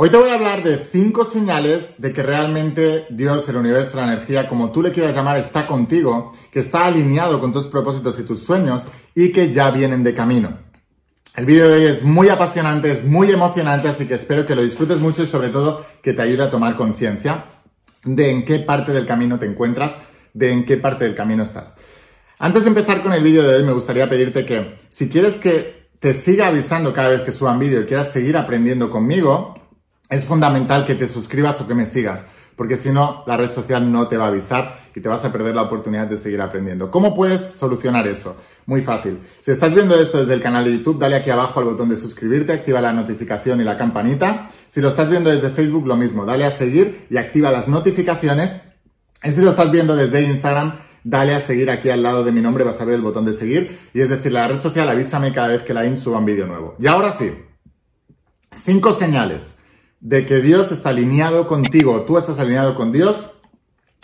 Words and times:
Hoy 0.00 0.10
te 0.10 0.16
voy 0.16 0.30
a 0.30 0.34
hablar 0.34 0.62
de 0.62 0.78
cinco 0.78 1.24
señales 1.24 1.94
de 1.98 2.12
que 2.12 2.22
realmente 2.22 3.06
Dios, 3.10 3.48
el 3.48 3.56
universo, 3.56 3.96
la 3.96 4.04
energía, 4.04 4.48
como 4.48 4.70
tú 4.70 4.80
le 4.80 4.92
quieras 4.92 5.12
llamar, 5.12 5.38
está 5.38 5.66
contigo, 5.66 6.30
que 6.52 6.60
está 6.60 6.86
alineado 6.86 7.40
con 7.40 7.52
tus 7.52 7.66
propósitos 7.66 8.16
y 8.20 8.22
tus 8.22 8.44
sueños 8.44 8.86
y 9.12 9.32
que 9.32 9.52
ya 9.52 9.72
vienen 9.72 10.04
de 10.04 10.14
camino. 10.14 10.56
El 11.34 11.46
vídeo 11.46 11.68
de 11.68 11.78
hoy 11.78 11.86
es 11.86 12.04
muy 12.04 12.28
apasionante, 12.28 12.92
es 12.92 13.02
muy 13.02 13.28
emocionante, 13.32 13.88
así 13.88 14.06
que 14.06 14.14
espero 14.14 14.46
que 14.46 14.54
lo 14.54 14.62
disfrutes 14.62 15.00
mucho 15.00 15.24
y 15.24 15.26
sobre 15.26 15.48
todo 15.48 15.84
que 16.00 16.12
te 16.12 16.22
ayude 16.22 16.44
a 16.44 16.50
tomar 16.52 16.76
conciencia 16.76 17.46
de 18.04 18.30
en 18.30 18.44
qué 18.44 18.60
parte 18.60 18.92
del 18.92 19.04
camino 19.04 19.40
te 19.40 19.46
encuentras, 19.46 19.96
de 20.32 20.52
en 20.52 20.64
qué 20.64 20.76
parte 20.76 21.06
del 21.06 21.16
camino 21.16 21.42
estás. 21.42 21.74
Antes 22.38 22.62
de 22.62 22.68
empezar 22.68 23.02
con 23.02 23.14
el 23.14 23.24
vídeo 23.24 23.42
de 23.42 23.56
hoy, 23.56 23.64
me 23.64 23.72
gustaría 23.72 24.08
pedirte 24.08 24.46
que 24.46 24.78
si 24.90 25.08
quieres 25.08 25.38
que 25.38 25.88
te 25.98 26.14
siga 26.14 26.46
avisando 26.46 26.92
cada 26.92 27.08
vez 27.08 27.22
que 27.22 27.32
suban 27.32 27.58
vídeo 27.58 27.80
y 27.80 27.86
quieras 27.86 28.12
seguir 28.12 28.36
aprendiendo 28.36 28.90
conmigo, 28.90 29.57
es 30.08 30.24
fundamental 30.24 30.84
que 30.84 30.94
te 30.94 31.08
suscribas 31.08 31.60
o 31.60 31.68
que 31.68 31.74
me 31.74 31.86
sigas, 31.86 32.24
porque 32.56 32.76
si 32.76 32.90
no, 32.90 33.22
la 33.26 33.36
red 33.36 33.52
social 33.52 33.90
no 33.92 34.08
te 34.08 34.16
va 34.16 34.24
a 34.24 34.28
avisar 34.28 34.76
y 34.94 35.00
te 35.00 35.08
vas 35.08 35.24
a 35.24 35.30
perder 35.30 35.54
la 35.54 35.62
oportunidad 35.62 36.06
de 36.06 36.16
seguir 36.16 36.40
aprendiendo. 36.40 36.90
¿Cómo 36.90 37.14
puedes 37.14 37.54
solucionar 37.54 38.08
eso? 38.08 38.36
Muy 38.66 38.80
fácil. 38.82 39.18
Si 39.40 39.50
estás 39.50 39.72
viendo 39.72 39.94
esto 40.00 40.18
desde 40.18 40.34
el 40.34 40.42
canal 40.42 40.64
de 40.64 40.72
YouTube, 40.72 40.98
dale 40.98 41.16
aquí 41.16 41.30
abajo 41.30 41.60
al 41.60 41.66
botón 41.66 41.88
de 41.88 41.96
suscribirte, 41.96 42.52
activa 42.52 42.80
la 42.80 42.92
notificación 42.92 43.60
y 43.60 43.64
la 43.64 43.78
campanita. 43.78 44.50
Si 44.66 44.80
lo 44.80 44.88
estás 44.88 45.08
viendo 45.08 45.30
desde 45.30 45.50
Facebook, 45.50 45.86
lo 45.86 45.96
mismo, 45.96 46.24
dale 46.24 46.44
a 46.44 46.50
seguir 46.50 47.06
y 47.10 47.16
activa 47.16 47.52
las 47.52 47.68
notificaciones. 47.68 48.62
Y 49.22 49.30
si 49.30 49.40
lo 49.40 49.50
estás 49.50 49.70
viendo 49.70 49.94
desde 49.94 50.22
Instagram, 50.22 50.78
dale 51.04 51.34
a 51.34 51.40
seguir 51.40 51.70
aquí 51.70 51.90
al 51.90 52.02
lado 52.02 52.24
de 52.24 52.32
mi 52.32 52.40
nombre, 52.40 52.64
vas 52.64 52.80
a 52.80 52.84
ver 52.84 52.96
el 52.96 53.02
botón 53.02 53.24
de 53.24 53.34
seguir. 53.34 53.78
Y 53.94 54.00
es 54.00 54.08
decir, 54.08 54.32
la 54.32 54.48
red 54.48 54.60
social 54.60 54.88
avísame 54.88 55.32
cada 55.32 55.48
vez 55.48 55.62
que 55.62 55.74
la 55.74 55.84
IN 55.84 55.96
suba 55.96 56.18
un 56.18 56.24
vídeo 56.24 56.46
nuevo. 56.46 56.74
Y 56.80 56.88
ahora 56.88 57.12
sí, 57.12 57.32
cinco 58.64 58.92
señales 58.92 59.57
de 60.00 60.24
que 60.26 60.40
Dios 60.40 60.72
está 60.72 60.90
alineado 60.90 61.46
contigo, 61.46 62.02
tú 62.02 62.18
estás 62.18 62.38
alineado 62.38 62.74
con 62.74 62.92
Dios 62.92 63.30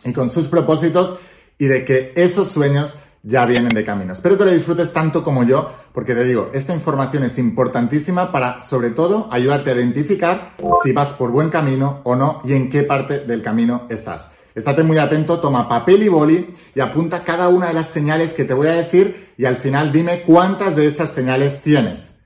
y 0.04 0.12
con 0.12 0.30
sus 0.30 0.48
propósitos 0.48 1.16
y 1.58 1.66
de 1.66 1.84
que 1.84 2.12
esos 2.16 2.48
sueños 2.48 2.96
ya 3.22 3.46
vienen 3.46 3.70
de 3.70 3.84
camino. 3.84 4.12
Espero 4.12 4.36
que 4.36 4.44
lo 4.44 4.50
disfrutes 4.50 4.92
tanto 4.92 5.24
como 5.24 5.44
yo, 5.44 5.70
porque 5.92 6.14
te 6.14 6.24
digo, 6.24 6.50
esta 6.52 6.74
información 6.74 7.24
es 7.24 7.38
importantísima 7.38 8.30
para, 8.30 8.60
sobre 8.60 8.90
todo, 8.90 9.28
ayudarte 9.32 9.70
a 9.70 9.74
identificar 9.74 10.54
si 10.82 10.92
vas 10.92 11.14
por 11.14 11.30
buen 11.30 11.48
camino 11.48 12.00
o 12.04 12.16
no 12.16 12.42
y 12.44 12.52
en 12.52 12.68
qué 12.70 12.82
parte 12.82 13.20
del 13.20 13.42
camino 13.42 13.86
estás. 13.88 14.28
Estate 14.54 14.84
muy 14.84 14.98
atento, 14.98 15.40
toma 15.40 15.68
papel 15.68 16.02
y 16.02 16.08
boli 16.08 16.54
y 16.74 16.80
apunta 16.80 17.24
cada 17.24 17.48
una 17.48 17.68
de 17.68 17.74
las 17.74 17.88
señales 17.88 18.34
que 18.34 18.44
te 18.44 18.54
voy 18.54 18.68
a 18.68 18.74
decir 18.74 19.32
y 19.36 19.46
al 19.46 19.56
final 19.56 19.90
dime 19.90 20.22
cuántas 20.22 20.76
de 20.76 20.86
esas 20.86 21.10
señales 21.10 21.60
tienes. 21.62 22.20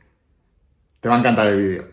Te 1.00 1.08
va 1.08 1.14
a 1.14 1.18
encantar 1.20 1.46
el 1.46 1.56
vídeo. 1.56 1.84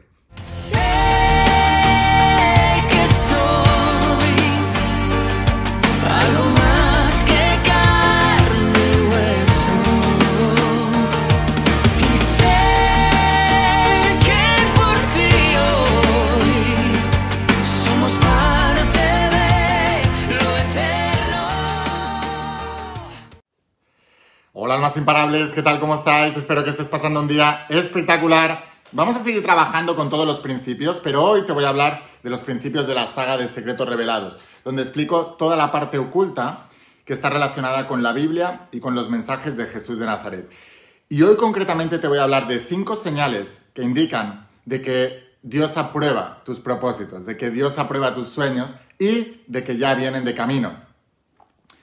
Almas 24.86 24.98
imparables, 24.98 25.52
¿qué 25.52 25.64
tal? 25.64 25.80
¿Cómo 25.80 25.96
estáis? 25.96 26.38
Espero 26.38 26.64
que 26.64 26.70
estés 26.70 26.88
pasando 26.88 27.20
un 27.20 27.28
día 27.28 27.66
espectacular. 27.70 28.64
Vamos 28.92 29.16
a 29.16 29.20
seguir 29.24 29.42
trabajando 29.42 29.96
con 29.96 30.12
todos 30.12 30.28
los 30.28 30.40
principios, 30.40 31.02
pero 31.04 31.24
hoy 31.24 31.42
te 31.42 31.54
voy 31.54 31.64
a 31.64 31.70
hablar 31.70 32.04
de 32.22 32.30
los 32.30 32.42
principios 32.42 32.86
de 32.86 32.94
la 32.94 33.08
saga 33.08 33.36
de 33.36 33.48
Secretos 33.48 33.90
Revelados, 33.90 34.38
donde 34.64 34.84
explico 34.84 35.38
toda 35.40 35.56
la 35.56 35.72
parte 35.72 35.98
oculta 35.98 36.68
que 37.04 37.14
está 37.14 37.32
relacionada 37.32 37.88
con 37.88 38.04
la 38.04 38.14
Biblia 38.14 38.68
y 38.72 38.80
con 38.80 38.94
los 38.94 39.10
mensajes 39.10 39.58
de 39.58 39.66
Jesús 39.66 39.98
de 39.98 40.06
Nazaret. 40.06 40.48
Y 41.10 41.24
hoy 41.24 41.36
concretamente 41.36 41.98
te 41.98 42.08
voy 42.08 42.20
a 42.20 42.24
hablar 42.24 42.48
de 42.48 42.60
cinco 42.60 42.96
señales 42.96 43.64
que 43.74 43.82
indican 43.82 44.48
de 44.66 44.84
que 44.84 45.36
Dios 45.42 45.78
aprueba 45.78 46.44
tus 46.46 46.60
propósitos, 46.60 47.26
de 47.26 47.38
que 47.38 47.50
Dios 47.50 47.80
aprueba 47.80 48.14
tus 48.14 48.28
sueños 48.28 48.76
y 49.00 49.42
de 49.48 49.64
que 49.64 49.78
ya 49.78 49.96
vienen 49.96 50.26
de 50.26 50.36
camino. 50.36 50.74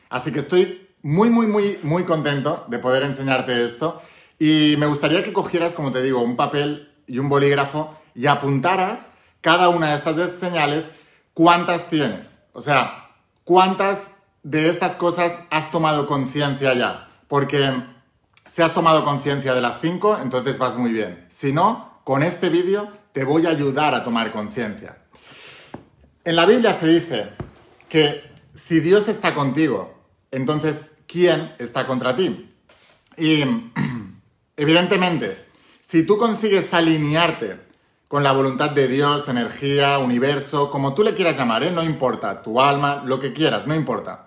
Así 0.09 0.31
que 0.31 0.39
estoy 0.39 0.82
muy, 1.03 1.31
muy, 1.31 1.47
muy, 1.47 1.79
muy 1.83 2.05
contento 2.05 2.65
de 2.69 2.79
poder 2.79 3.03
enseñarte 3.03 3.65
esto 3.65 4.03
y 4.39 4.77
me 4.79 4.87
gustaría 4.87 5.23
que 5.23 5.33
cogieras, 5.33 5.75
como 5.75 5.93
te 5.93 6.03
digo, 6.03 6.21
un 6.21 6.37
papel 6.37 6.93
y 7.07 7.19
un 7.19 7.29
bolígrafo 7.29 7.97
y 8.15 8.27
apuntaras 8.27 9.13
cada 9.41 9.69
una 9.69 9.91
de 9.91 9.97
estas 9.97 10.33
señales 10.33 10.91
cuántas 11.35 11.89
tienes. 11.89 12.39
O 12.53 12.61
sea, 12.61 13.11
cuántas 13.45 14.11
de 14.43 14.69
estas 14.69 14.97
cosas 14.97 15.45
has 15.51 15.71
tomado 15.71 16.07
conciencia 16.07 16.75
ya. 16.75 17.09
Porque 17.29 17.73
si 18.47 18.63
has 18.63 18.75
tomado 18.75 19.05
conciencia 19.05 19.55
de 19.55 19.61
las 19.61 19.81
cinco, 19.81 20.19
entonces 20.21 20.59
vas 20.59 20.77
muy 20.77 20.93
bien. 20.93 21.25
Si 21.29 21.53
no, 21.53 22.01
con 22.05 22.23
este 22.23 22.49
vídeo 22.49 22.91
te 23.13 23.25
voy 23.25 23.47
a 23.47 23.51
ayudar 23.51 23.95
a 23.95 24.05
tomar 24.05 24.33
conciencia. 24.33 24.99
En 26.25 26.37
la 26.37 26.47
Biblia 26.47 26.73
se 26.73 26.87
dice 26.87 27.31
que 27.89 28.23
si 28.55 28.81
Dios 28.81 29.09
está 29.09 29.35
contigo, 29.35 30.02
entonces, 30.33 30.97
¿quién 31.07 31.55
está 31.59 31.87
contra 31.87 32.17
ti? 32.17 32.51
Y 33.19 33.45
evidentemente, 34.57 35.37
si 35.81 36.05
tú 36.05 36.17
consigues 36.17 36.73
alinearte 36.73 37.61
con 38.09 38.23
la 38.23 38.33
voluntad 38.33 38.71
de 38.71 38.89
Dios, 38.89 39.29
energía, 39.29 39.99
universo, 39.99 40.71
como 40.71 40.95
tú 40.95 41.03
le 41.03 41.15
quieras 41.15 41.37
llamar, 41.37 41.63
¿eh? 41.63 41.71
no 41.71 41.83
importa, 41.83 42.43
tu 42.43 42.61
alma, 42.61 43.03
lo 43.05 43.21
que 43.21 43.33
quieras, 43.33 43.67
no 43.67 43.75
importa. 43.75 44.27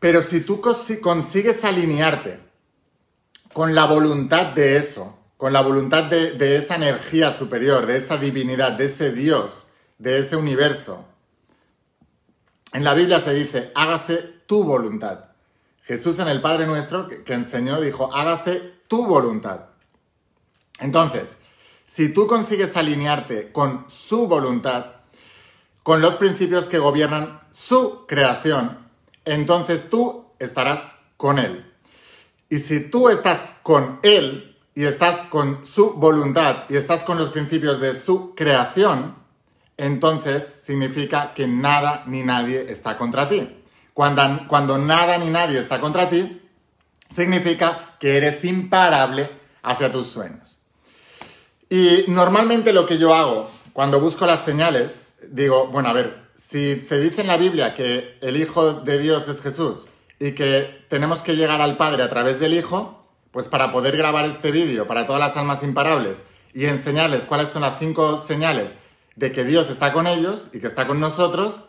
Pero 0.00 0.22
si 0.22 0.40
tú 0.40 0.62
consigues 1.02 1.64
alinearte 1.64 2.40
con 3.52 3.74
la 3.74 3.84
voluntad 3.84 4.46
de 4.46 4.76
eso, 4.76 5.18
con 5.36 5.52
la 5.52 5.60
voluntad 5.60 6.04
de, 6.04 6.32
de 6.32 6.56
esa 6.56 6.76
energía 6.76 7.32
superior, 7.32 7.86
de 7.86 7.98
esa 7.98 8.16
divinidad, 8.16 8.72
de 8.72 8.86
ese 8.86 9.12
Dios, 9.12 9.68
de 9.98 10.18
ese 10.18 10.36
universo, 10.36 11.04
en 12.72 12.84
la 12.84 12.94
Biblia 12.94 13.20
se 13.20 13.34
dice, 13.34 13.72
hágase 13.74 14.37
tu 14.48 14.64
voluntad. 14.64 15.26
Jesús 15.84 16.18
en 16.18 16.26
el 16.26 16.40
Padre 16.40 16.66
Nuestro 16.66 17.06
que, 17.06 17.32
enseñó 17.32 17.80
dijo, 17.80 18.12
hágase 18.12 18.60
tu 18.88 19.06
voluntad. 19.06 19.66
Entonces, 20.80 21.42
si 21.86 22.12
tú 22.12 22.26
consigues 22.26 22.76
alinearte 22.76 23.52
con 23.52 23.84
su 23.88 24.26
voluntad, 24.26 24.86
con 25.82 26.00
los 26.00 26.16
principios 26.16 26.66
que 26.66 26.78
gobiernan 26.78 27.40
su 27.52 28.06
creación, 28.06 28.78
entonces 29.24 29.88
tú 29.88 30.26
estarás 30.38 30.96
con 31.16 31.38
Él. 31.38 31.72
Y 32.48 32.58
si 32.58 32.90
tú 32.90 33.10
estás 33.10 33.58
con 33.62 34.00
Él 34.02 34.56
y 34.74 34.84
estás 34.84 35.26
con 35.26 35.66
su 35.66 35.92
voluntad 35.94 36.64
y 36.68 36.76
estás 36.76 37.04
con 37.04 37.18
los 37.18 37.28
principios 37.30 37.80
de 37.80 37.94
su 37.94 38.34
creación, 38.34 39.14
entonces 39.76 40.44
significa 40.64 41.34
que 41.34 41.46
nada 41.46 42.04
ni 42.06 42.22
nadie 42.22 42.70
está 42.70 42.96
contra 42.96 43.28
ti. 43.28 43.58
Cuando, 43.98 44.78
nada 44.78 45.18
ni 45.18 45.28
nadie 45.28 45.58
está 45.58 45.80
contra 45.80 46.08
ti, 46.08 46.40
significa 47.08 47.96
que 47.98 48.16
eres 48.16 48.44
imparable 48.44 49.28
hacia 49.60 49.90
tus 49.90 50.06
sueños. 50.06 50.60
Y 51.68 52.04
normalmente 52.06 52.72
lo 52.72 52.86
que 52.86 52.96
yo 52.96 53.12
hago 53.12 53.50
cuando 53.72 53.98
busco 53.98 54.24
las 54.24 54.44
señales, 54.44 55.16
digo, 55.32 55.66
bueno, 55.66 55.88
a 55.88 55.94
ver, 55.94 56.28
si 56.36 56.76
se 56.76 57.00
dice 57.00 57.22
en 57.22 57.26
la 57.26 57.38
Biblia 57.38 57.74
que 57.74 58.16
el 58.20 58.36
Hijo 58.36 58.74
de 58.74 59.00
Dios 59.00 59.26
es 59.26 59.42
Jesús 59.42 59.88
y 60.20 60.30
que 60.30 60.86
tenemos 60.88 61.22
que 61.22 61.34
llegar 61.34 61.60
al 61.60 61.76
Padre 61.76 62.04
a 62.04 62.08
través 62.08 62.38
del 62.38 62.54
Hijo, 62.54 63.04
pues 63.32 63.48
para 63.48 63.72
poder 63.72 63.96
grabar 63.96 64.26
este 64.26 64.52
vídeo 64.52 64.86
para 64.86 65.06
todas 65.06 65.20
las 65.20 65.36
almas 65.36 65.64
imparables 65.64 66.22
y 66.54 66.66
enseñarles 66.66 67.24
cuáles 67.24 67.48
son 67.48 67.62
las 67.62 67.80
cinco 67.80 68.16
señales 68.16 68.76
de 69.16 69.32
que 69.32 69.42
Dios 69.42 69.68
está 69.70 69.92
con 69.92 70.06
ellos 70.06 70.50
y 70.52 70.60
que 70.60 70.68
está 70.68 70.86
con 70.86 71.00
nosotros, 71.00 71.62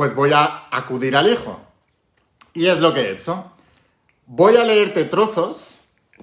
pues 0.00 0.14
voy 0.14 0.32
a 0.32 0.62
acudir 0.70 1.14
al 1.14 1.30
hijo. 1.30 1.60
Y 2.54 2.68
es 2.68 2.80
lo 2.80 2.94
que 2.94 3.02
he 3.02 3.12
hecho. 3.12 3.52
Voy 4.24 4.56
a 4.56 4.64
leerte 4.64 5.04
trozos 5.04 5.72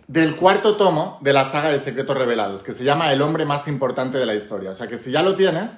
del 0.08 0.36
cuarto 0.36 0.78
tomo 0.78 1.20
de 1.22 1.32
la 1.32 1.46
saga 1.46 1.70
de 1.70 1.80
Secretos 1.80 2.18
Revelados, 2.18 2.64
que 2.64 2.74
se 2.74 2.84
llama 2.84 3.14
El 3.14 3.22
hombre 3.22 3.46
más 3.46 3.68
importante 3.68 4.18
de 4.18 4.26
la 4.26 4.34
historia. 4.34 4.72
O 4.72 4.74
sea 4.74 4.88
que 4.88 4.98
si 4.98 5.12
ya 5.12 5.22
lo 5.22 5.36
tienes, 5.36 5.78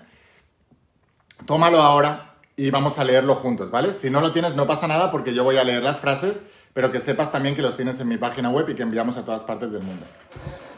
tómalo 1.46 1.82
ahora 1.82 2.36
y 2.56 2.72
vamos 2.72 3.00
a 3.00 3.04
leerlo 3.04 3.36
juntos, 3.36 3.70
¿vale? 3.70 3.92
Si 3.92 4.10
no 4.10 4.22
lo 4.22 4.32
tienes, 4.32 4.56
no 4.56 4.66
pasa 4.66 4.88
nada 4.88 5.12
porque 5.12 5.34
yo 5.34 5.44
voy 5.44 5.58
a 5.58 5.66
leer 5.66 5.84
las 5.84 6.00
frases, 6.00 6.44
pero 6.72 6.94
que 6.94 7.02
sepas 7.02 7.34
también 7.34 7.54
que 7.54 7.62
los 7.62 7.76
tienes 7.76 8.00
en 8.00 8.08
mi 8.08 8.16
página 8.16 8.50
web 8.50 8.70
y 8.70 8.76
que 8.76 8.84
enviamos 8.84 9.18
a 9.18 9.26
todas 9.26 9.44
partes 9.44 9.74
del 9.74 9.84
mundo. 9.84 10.06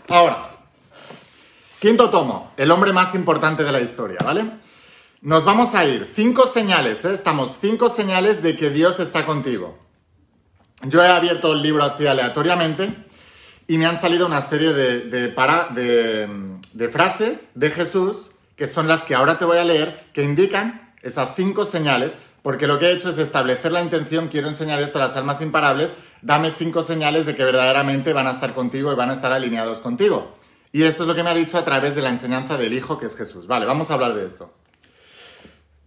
Ahora, 0.09 0.39
quinto 1.79 2.09
tomo, 2.09 2.51
El 2.57 2.71
hombre 2.71 2.91
más 2.91 3.13
importante 3.13 3.63
de 3.63 3.71
la 3.71 3.79
historia, 3.79 4.17
¿vale? 4.25 4.49
Nos 5.23 5.45
vamos 5.45 5.75
a 5.75 5.85
ir. 5.85 6.11
Cinco 6.15 6.47
señales, 6.47 7.05
¿eh? 7.05 7.13
Estamos 7.13 7.59
cinco 7.61 7.89
señales 7.89 8.41
de 8.41 8.57
que 8.57 8.71
Dios 8.71 8.99
está 8.99 9.23
contigo. 9.23 9.77
Yo 10.81 11.03
he 11.03 11.07
abierto 11.07 11.53
el 11.53 11.61
libro 11.61 11.83
así 11.83 12.07
aleatoriamente 12.07 12.95
y 13.67 13.77
me 13.77 13.85
han 13.85 13.99
salido 13.99 14.25
una 14.25 14.41
serie 14.41 14.73
de, 14.73 15.29
para, 15.29 15.67
de, 15.67 16.89
frases 16.91 17.51
de 17.53 17.69
Jesús 17.69 18.31
que 18.55 18.65
son 18.65 18.87
las 18.87 19.03
que 19.03 19.13
ahora 19.13 19.37
te 19.37 19.45
voy 19.45 19.59
a 19.59 19.63
leer, 19.63 20.07
que 20.11 20.23
indican 20.23 20.91
esas 21.03 21.35
cinco 21.35 21.65
señales, 21.65 22.17
porque 22.41 22.65
lo 22.65 22.79
que 22.79 22.87
he 22.87 22.91
hecho 22.91 23.11
es 23.11 23.19
establecer 23.19 23.71
la 23.71 23.83
intención, 23.83 24.27
quiero 24.27 24.47
enseñar 24.47 24.81
esto 24.81 24.97
a 24.97 25.05
las 25.05 25.15
almas 25.17 25.39
imparables, 25.41 25.93
dame 26.23 26.51
cinco 26.57 26.81
señales 26.81 27.27
de 27.27 27.35
que 27.35 27.45
verdaderamente 27.45 28.11
van 28.13 28.25
a 28.25 28.31
estar 28.31 28.55
contigo 28.55 28.91
y 28.91 28.95
van 28.95 29.11
a 29.11 29.13
estar 29.13 29.31
alineados 29.31 29.81
contigo. 29.81 30.35
Y 30.71 30.81
esto 30.81 31.03
es 31.03 31.07
lo 31.07 31.13
que 31.13 31.21
me 31.21 31.29
ha 31.29 31.35
dicho 31.35 31.59
a 31.59 31.63
través 31.63 31.93
de 31.93 32.01
la 32.01 32.09
enseñanza 32.09 32.57
del 32.57 32.73
Hijo, 32.73 32.97
que 32.97 33.05
es 33.05 33.15
Jesús. 33.15 33.45
Vale, 33.45 33.67
vamos 33.67 33.91
a 33.91 33.93
hablar 33.93 34.15
de 34.15 34.25
esto. 34.25 34.51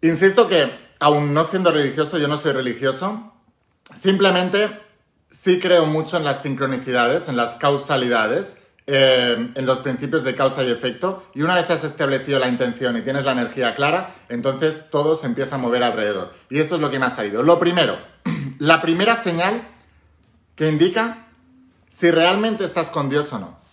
Insisto 0.04 0.48
que, 0.48 0.70
aún 1.00 1.32
no 1.32 1.44
siendo 1.44 1.72
religioso, 1.72 2.18
yo 2.18 2.28
no 2.28 2.36
soy 2.36 2.52
religioso, 2.52 3.32
simplemente 3.94 4.68
sí 5.30 5.58
creo 5.58 5.86
mucho 5.86 6.18
en 6.18 6.24
las 6.24 6.42
sincronicidades, 6.42 7.30
en 7.30 7.38
las 7.38 7.54
causalidades, 7.54 8.58
eh, 8.86 9.50
en 9.54 9.64
los 9.64 9.78
principios 9.78 10.22
de 10.22 10.34
causa 10.34 10.62
y 10.62 10.70
efecto, 10.70 11.24
y 11.34 11.40
una 11.40 11.54
vez 11.54 11.70
has 11.70 11.84
establecido 11.84 12.38
la 12.38 12.48
intención 12.48 12.98
y 12.98 13.00
tienes 13.00 13.24
la 13.24 13.32
energía 13.32 13.74
clara, 13.74 14.14
entonces 14.28 14.90
todo 14.90 15.16
se 15.16 15.24
empieza 15.24 15.54
a 15.54 15.58
mover 15.58 15.82
alrededor. 15.82 16.34
Y 16.50 16.58
esto 16.58 16.74
es 16.74 16.82
lo 16.82 16.90
que 16.90 16.98
me 16.98 17.06
ha 17.06 17.10
salido. 17.10 17.42
Lo 17.42 17.58
primero, 17.58 17.96
la 18.58 18.82
primera 18.82 19.16
señal 19.16 19.66
que 20.54 20.68
indica 20.68 21.28
si 21.88 22.10
realmente 22.10 22.66
estás 22.66 22.90
con 22.90 23.08
Dios 23.08 23.32
o 23.32 23.38
no. 23.38 23.63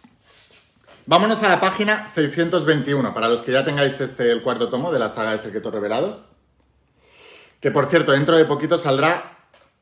Vámonos 1.11 1.43
a 1.43 1.49
la 1.49 1.59
página 1.59 2.07
621, 2.07 3.13
para 3.13 3.27
los 3.27 3.41
que 3.41 3.51
ya 3.51 3.65
tengáis 3.65 3.99
este, 3.99 4.31
el 4.31 4.41
cuarto 4.41 4.69
tomo 4.69 4.93
de 4.93 4.99
la 4.99 5.09
saga 5.09 5.31
de 5.31 5.39
Secretos 5.39 5.73
Revelados. 5.73 6.23
Que 7.59 7.69
por 7.69 7.87
cierto, 7.87 8.13
dentro 8.13 8.37
de 8.37 8.45
poquito 8.45 8.77
saldrá 8.77 9.37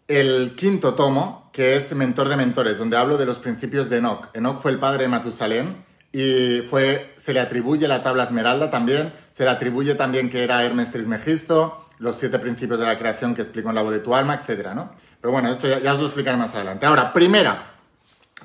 el 0.07 0.55
quinto 0.55 0.95
tomo, 0.95 1.51
que 1.53 1.75
es 1.75 1.93
Mentor 1.93 2.29
de 2.29 2.35
Mentores, 2.35 2.79
donde 2.79 2.97
hablo 2.97 3.15
de 3.15 3.27
los 3.27 3.37
principios 3.37 3.91
de 3.91 3.97
Enoch. 3.97 4.29
Enoch 4.33 4.59
fue 4.59 4.71
el 4.71 4.79
padre 4.79 5.03
de 5.03 5.09
Matusalén 5.09 5.85
y 6.11 6.61
fue, 6.67 7.13
se 7.15 7.31
le 7.31 7.41
atribuye 7.41 7.87
la 7.87 8.01
tabla 8.01 8.23
esmeralda 8.23 8.71
también, 8.71 9.13
se 9.29 9.43
le 9.43 9.51
atribuye 9.51 9.93
también 9.93 10.31
que 10.31 10.43
era 10.43 10.63
Hermes 10.63 10.91
Trismegisto, 10.91 11.89
los 11.99 12.15
siete 12.15 12.39
principios 12.39 12.79
de 12.79 12.87
la 12.87 12.97
creación 12.97 13.35
que 13.35 13.43
explico 13.43 13.69
en 13.69 13.75
la 13.75 13.83
voz 13.83 13.91
de 13.91 13.99
tu 13.99 14.15
alma, 14.15 14.33
etc. 14.33 14.69
¿no? 14.73 14.93
Pero 15.21 15.31
bueno, 15.31 15.51
esto 15.51 15.67
ya, 15.67 15.77
ya 15.77 15.93
os 15.93 15.99
lo 15.99 16.05
explicaré 16.05 16.37
más 16.37 16.55
adelante. 16.55 16.87
Ahora, 16.87 17.13
primera, 17.13 17.75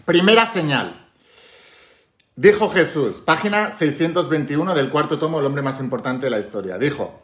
primera 0.04 0.44
señal. 0.44 1.03
Dijo 2.36 2.68
Jesús, 2.68 3.20
página 3.20 3.70
621 3.70 4.74
del 4.74 4.90
cuarto 4.90 5.18
tomo, 5.20 5.38
el 5.38 5.46
hombre 5.46 5.62
más 5.62 5.78
importante 5.78 6.26
de 6.26 6.30
la 6.30 6.40
historia. 6.40 6.78
Dijo, 6.78 7.22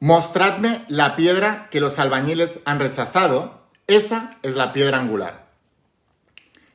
mostradme 0.00 0.84
la 0.88 1.14
piedra 1.14 1.68
que 1.70 1.80
los 1.80 2.00
albañiles 2.00 2.58
han 2.64 2.80
rechazado, 2.80 3.62
esa 3.86 4.36
es 4.42 4.56
la 4.56 4.72
piedra 4.72 4.98
angular. 4.98 5.46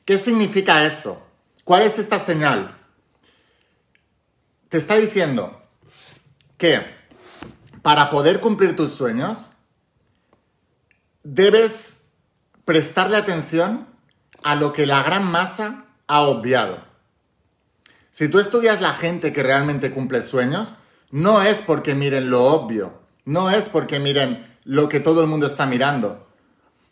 ¿Qué 0.06 0.18
significa 0.18 0.86
esto? 0.86 1.22
¿Cuál 1.66 1.84
es 1.84 2.00
esta 2.00 2.18
señal? 2.18 2.78
Te 4.70 4.78
está 4.78 4.96
diciendo 4.96 5.62
que 6.58 6.82
para 7.82 8.10
poder 8.10 8.40
cumplir 8.40 8.78
tus 8.78 8.94
sueños, 8.94 9.52
debes 11.24 12.06
prestarle 12.64 13.18
atención 13.18 13.86
a 14.44 14.56
lo 14.56 14.72
que 14.72 14.86
la 14.86 15.04
gran 15.04 15.30
masa 15.30 15.86
ha 16.08 16.22
obviado. 16.22 16.93
Si 18.14 18.28
tú 18.28 18.38
estudias 18.38 18.80
la 18.80 18.94
gente 18.94 19.34
que 19.34 19.42
realmente 19.42 19.90
cumple 19.90 20.22
sueños, 20.22 20.76
no 21.10 21.42
es 21.42 21.64
porque 21.64 21.96
miren 21.96 22.30
lo 22.30 22.44
obvio, 22.44 23.02
no 23.26 23.50
es 23.50 23.70
porque 23.70 23.98
miren 23.98 24.56
lo 24.66 24.88
que 24.88 25.00
todo 25.00 25.22
el 25.22 25.28
mundo 25.28 25.48
está 25.48 25.66
mirando, 25.66 26.28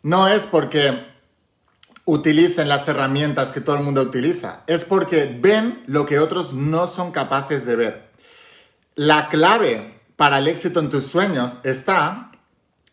no 0.02 0.26
es 0.26 0.46
porque 0.46 1.06
utilicen 2.06 2.68
las 2.68 2.88
herramientas 2.88 3.52
que 3.52 3.60
todo 3.60 3.76
el 3.76 3.84
mundo 3.84 4.02
utiliza, 4.02 4.64
es 4.66 4.84
porque 4.84 5.38
ven 5.40 5.84
lo 5.86 6.06
que 6.06 6.18
otros 6.18 6.54
no 6.54 6.88
son 6.88 7.12
capaces 7.12 7.64
de 7.66 7.76
ver. 7.76 8.10
La 8.96 9.28
clave 9.28 10.00
para 10.16 10.38
el 10.38 10.48
éxito 10.48 10.80
en 10.80 10.90
tus 10.90 11.06
sueños 11.06 11.58
está 11.62 12.32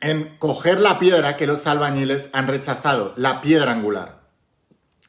en 0.01 0.37
coger 0.37 0.79
la 0.79 0.99
piedra 0.99 1.35
que 1.35 1.47
los 1.47 1.65
albañiles 1.65 2.29
han 2.33 2.47
rechazado, 2.47 3.11
la 3.17 3.41
piedra 3.41 3.71
angular. 3.71 4.21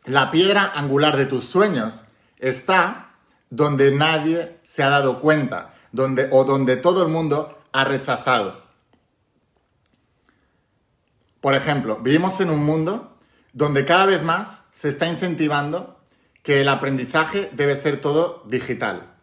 La 0.07 0.31
piedra 0.31 0.73
angular 0.75 1.19
de 1.19 1.27
tus 1.27 1.45
sueños 1.45 2.05
está 2.39 3.10
donde 3.51 3.93
nadie 3.93 4.59
se 4.63 4.83
ha 4.83 4.89
dado 4.89 5.21
cuenta, 5.21 5.75
donde, 5.93 6.29
o 6.31 6.45
donde 6.45 6.77
todo 6.77 7.03
el 7.03 7.09
mundo 7.09 7.59
ha 7.73 7.85
rechazado. 7.85 8.63
Por 11.41 11.55
ejemplo, 11.55 11.97
vivimos 11.97 12.41
en 12.41 12.51
un 12.51 12.65
mundo 12.65 13.17
donde 13.53 13.85
cada 13.85 14.07
vez 14.07 14.23
más 14.23 14.63
se 14.73 14.89
está 14.89 15.07
incentivando 15.07 15.99
que 16.43 16.61
el 16.61 16.69
aprendizaje 16.69 17.51
debe 17.53 17.77
ser 17.77 18.01
todo 18.01 18.45
digital. 18.47 19.15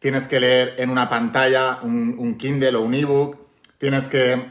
Tienes 0.00 0.26
que 0.26 0.40
leer 0.40 0.74
en 0.78 0.90
una 0.90 1.08
pantalla 1.08 1.78
un, 1.82 2.16
un 2.18 2.36
Kindle 2.36 2.76
o 2.76 2.82
un 2.82 2.94
ebook, 2.94 3.38
tienes 3.78 4.08
que 4.08 4.44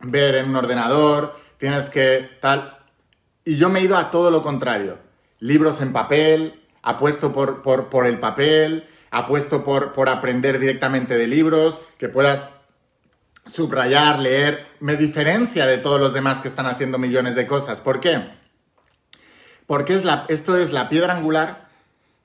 ver 0.00 0.36
en 0.36 0.50
un 0.50 0.56
ordenador, 0.56 1.36
tienes 1.58 1.88
que 1.88 2.28
tal. 2.40 2.78
Y 3.44 3.56
yo 3.56 3.68
me 3.68 3.80
he 3.80 3.84
ido 3.84 3.96
a 3.96 4.10
todo 4.10 4.30
lo 4.30 4.42
contrario. 4.42 4.98
Libros 5.40 5.80
en 5.80 5.92
papel, 5.92 6.65
apuesto 6.86 7.32
por, 7.32 7.62
por, 7.62 8.06
el 8.06 8.20
papel, 8.20 8.88
apuesto 9.10 9.64
por, 9.64 9.92
por 9.92 10.08
aprender 10.08 10.60
directamente 10.60 11.18
de 11.18 11.26
libros, 11.26 11.80
que 11.98 12.08
puedas 12.08 12.50
subrayar, 13.44 14.20
leer, 14.20 14.64
me 14.78 14.94
diferencia 14.94 15.66
de 15.66 15.78
todos 15.78 16.00
los 16.00 16.14
demás 16.14 16.38
que 16.38 16.46
están 16.46 16.66
haciendo 16.66 16.96
millones 16.96 17.34
de 17.34 17.48
cosas. 17.48 17.80
¿Por 17.80 17.98
qué? 17.98 18.22
Porque 19.66 19.94
es 19.94 20.04
la, 20.04 20.26
esto 20.28 20.56
es 20.56 20.70
la 20.70 20.88
piedra 20.88 21.14
angular 21.14 21.68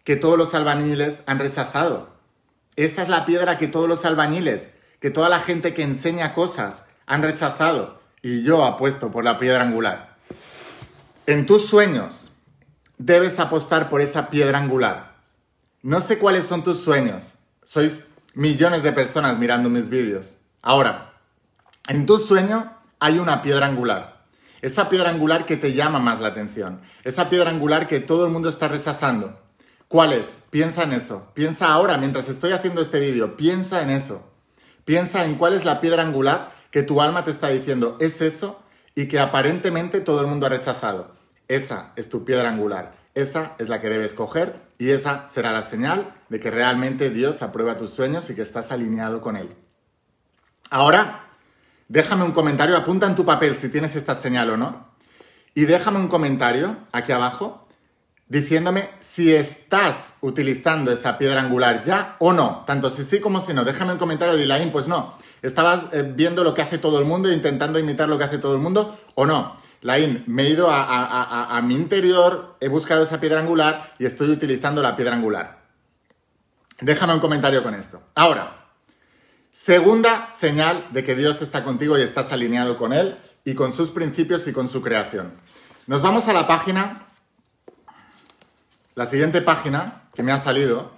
que 0.04 0.16
todos 0.16 0.38
los 0.38 0.54
albañiles 0.54 1.24
han 1.26 1.40
rechazado. 1.40 2.12
Esta 2.76 3.02
es 3.02 3.10
la 3.10 3.26
piedra 3.26 3.58
que 3.58 3.68
todos 3.68 3.90
los 3.90 4.06
albañiles, 4.06 4.70
que 5.00 5.10
toda 5.10 5.28
la 5.28 5.40
gente 5.40 5.74
que 5.74 5.82
enseña 5.82 6.36
cosas 6.36 6.86
han 7.08 7.24
rechazado. 7.24 8.00
Y 8.22 8.44
yo 8.44 8.64
apuesto 8.64 9.12
por 9.12 9.24
la 9.24 9.40
piedra 9.40 9.64
angular. 9.64 10.18
En 11.26 11.48
tus 11.48 11.66
sueños, 11.66 12.31
debes 13.02 13.40
apostar 13.40 13.90
por 13.90 14.02
esa 14.02 14.30
piedra 14.30 14.60
angular. 14.60 15.16
No 15.82 16.02
sé 16.02 16.20
cuáles 16.20 16.46
son 16.46 16.64
tus 16.64 16.80
sueños. 16.80 17.36
Sois 17.64 18.06
millones 18.36 18.84
de 18.84 18.92
personas 18.92 19.38
mirando 19.40 19.70
mis 19.70 19.90
vídeos. 19.90 20.38
Ahora, 20.62 21.14
en 21.88 22.06
tu 22.06 22.20
sueño 22.20 22.72
hay 23.00 23.18
una 23.18 23.42
piedra 23.42 23.66
angular. 23.66 24.22
Esa 24.62 24.90
piedra 24.90 25.10
angular 25.10 25.48
que 25.48 25.58
te 25.58 25.74
llama 25.74 25.98
más 25.98 26.20
la 26.20 26.28
atención. 26.28 26.80
Esa 27.04 27.30
piedra 27.30 27.50
angular 27.50 27.88
que 27.88 28.00
todo 28.00 28.26
el 28.26 28.32
mundo 28.32 28.50
está 28.50 28.68
rechazando. 28.68 29.40
¿Cuál 29.88 30.14
es? 30.14 30.44
Piensa 30.52 30.84
en 30.84 30.94
eso. 30.94 31.32
Piensa 31.34 31.74
ahora, 31.74 31.98
mientras 31.98 32.30
estoy 32.30 32.52
haciendo 32.52 32.82
este 32.82 33.00
vídeo. 33.00 33.36
Piensa 33.36 33.82
en 33.82 33.90
eso. 33.90 34.32
Piensa 34.86 35.26
en 35.26 35.36
cuál 35.36 35.54
es 35.54 35.66
la 35.66 35.82
piedra 35.82 36.04
angular 36.04 36.52
que 36.70 36.84
tu 36.84 37.02
alma 37.02 37.24
te 37.24 37.32
está 37.32 37.48
diciendo. 37.48 37.98
Es 38.00 38.22
eso 38.22 38.62
y 38.94 39.08
que 39.08 39.20
aparentemente 39.20 40.02
todo 40.02 40.22
el 40.22 40.28
mundo 40.28 40.46
ha 40.46 40.50
rechazado. 40.50 41.21
Esa 41.52 41.92
es 41.98 42.08
tu 42.08 42.24
piedra 42.24 42.48
angular. 42.48 42.94
Esa 43.14 43.56
es 43.58 43.68
la 43.68 43.82
que 43.82 43.90
debes 43.90 44.14
coger 44.14 44.56
y 44.78 44.92
esa 44.92 45.28
será 45.28 45.52
la 45.52 45.64
señal 45.64 46.16
de 46.30 46.40
que 46.40 46.50
realmente 46.50 47.10
Dios 47.10 47.42
aprueba 47.42 47.78
tus 47.78 47.90
sueños 47.90 48.30
y 48.30 48.36
que 48.36 48.42
estás 48.42 48.72
alineado 48.72 49.20
con 49.20 49.36
Él. 49.36 49.54
Ahora, 50.70 51.26
déjame 51.90 52.24
un 52.24 52.32
comentario, 52.32 52.78
apunta 52.78 53.06
en 53.06 53.18
tu 53.18 53.26
papel 53.26 53.54
si 53.54 53.68
tienes 53.68 53.98
esta 53.98 54.16
señal 54.16 54.50
o 54.52 54.56
no, 54.56 54.88
y 55.54 55.66
déjame 55.66 56.00
un 56.00 56.08
comentario 56.08 56.78
aquí 56.94 57.12
abajo 57.12 57.68
diciéndome 58.30 58.88
si 59.02 59.36
estás 59.36 60.20
utilizando 60.22 60.94
esa 60.94 61.18
piedra 61.18 61.42
angular 61.42 61.84
ya 61.84 62.16
o 62.20 62.32
no, 62.32 62.64
tanto 62.66 62.90
si 62.90 63.04
sí 63.04 63.20
como 63.20 63.42
si 63.42 63.54
no. 63.54 63.66
Déjame 63.66 63.92
un 63.92 64.00
comentario 64.00 64.38
de 64.38 64.46
Ilaín, 64.46 64.72
pues 64.72 64.88
no. 64.88 65.16
¿Estabas 65.42 65.92
eh, 65.92 66.10
viendo 66.16 66.46
lo 66.46 66.54
que 66.54 66.62
hace 66.62 66.78
todo 66.78 66.98
el 66.98 67.04
mundo 67.04 67.30
intentando 67.30 67.78
imitar 67.78 68.08
lo 68.08 68.18
que 68.18 68.24
hace 68.24 68.38
todo 68.38 68.54
el 68.54 68.62
mundo 68.62 68.98
o 69.16 69.26
no? 69.26 69.60
Lain, 69.82 70.24
me 70.28 70.44
he 70.44 70.50
ido 70.50 70.70
a, 70.70 71.60
mi 71.64 71.76
interior, 71.76 72.56
he 72.60 72.68
buscado 72.68 73.02
esa 73.02 73.20
piedra 73.20 73.40
angular 73.40 73.96
y 73.98 74.06
estoy 74.06 74.30
utilizando 74.30 74.82
la 74.82 74.96
piedra 74.96 75.16
angular. 75.16 75.62
Déjame 76.80 77.16
un 77.16 77.20
comentario 77.20 77.64
con 77.64 77.74
esto. 77.74 78.02
Ahora, 78.14 78.68
segunda 79.52 80.32
señal 80.32 80.88
de 80.92 81.04
que 81.04 81.16
Dios 81.16 81.42
está 81.42 81.64
contigo 81.64 81.98
y 81.98 82.02
estás 82.02 82.32
alineado 82.32 82.78
con 82.78 82.94
Él 82.94 83.18
y 83.44 83.56
con 83.56 83.74
sus 83.74 83.90
principios 83.90 84.48
y 84.48 84.54
con 84.54 84.68
su 84.68 84.84
creación. 84.84 85.34
Nos 85.88 86.04
vamos 86.04 86.28
a 86.28 86.34
la 86.34 86.48
página, 86.48 87.08
la 88.94 89.08
siguiente 89.08 89.42
página 89.42 90.04
que 90.14 90.22
me 90.22 90.32
ha 90.32 90.38
salido 90.38 90.92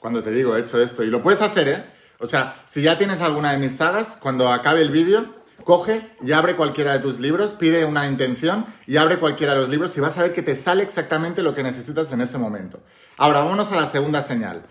cuando 0.00 0.24
te 0.24 0.32
digo 0.32 0.56
he 0.56 0.60
hecho 0.60 0.80
esto. 0.82 1.04
Y 1.04 1.06
lo 1.06 1.22
puedes 1.22 1.40
hacer, 1.40 1.68
¿eh? 1.68 1.84
O 2.18 2.26
sea, 2.26 2.62
si 2.66 2.82
ya 2.82 2.98
tienes 2.98 3.20
alguna 3.20 3.52
de 3.52 3.58
mis 3.58 3.76
sagas, 3.76 4.18
cuando 4.20 4.52
acabe 4.52 4.82
el 4.82 4.90
vídeo, 4.90 5.37
Coge 5.68 6.10
y 6.22 6.32
abre 6.32 6.56
cualquiera 6.56 6.94
de 6.94 7.00
tus 7.00 7.20
libros, 7.20 7.52
pide 7.52 7.84
una 7.84 8.08
intención 8.08 8.64
y 8.86 8.96
abre 8.96 9.18
cualquiera 9.18 9.52
de 9.52 9.60
los 9.60 9.68
libros 9.68 9.94
y 9.98 10.00
vas 10.00 10.16
a 10.16 10.22
ver 10.22 10.32
que 10.32 10.40
te 10.40 10.56
sale 10.56 10.82
exactamente 10.82 11.42
lo 11.42 11.54
que 11.54 11.62
necesitas 11.62 12.10
en 12.10 12.22
ese 12.22 12.38
momento. 12.38 12.80
Ahora, 13.18 13.40
vámonos 13.40 13.70
a 13.70 13.76
la 13.76 13.86
segunda 13.86 14.22
señal. 14.22 14.64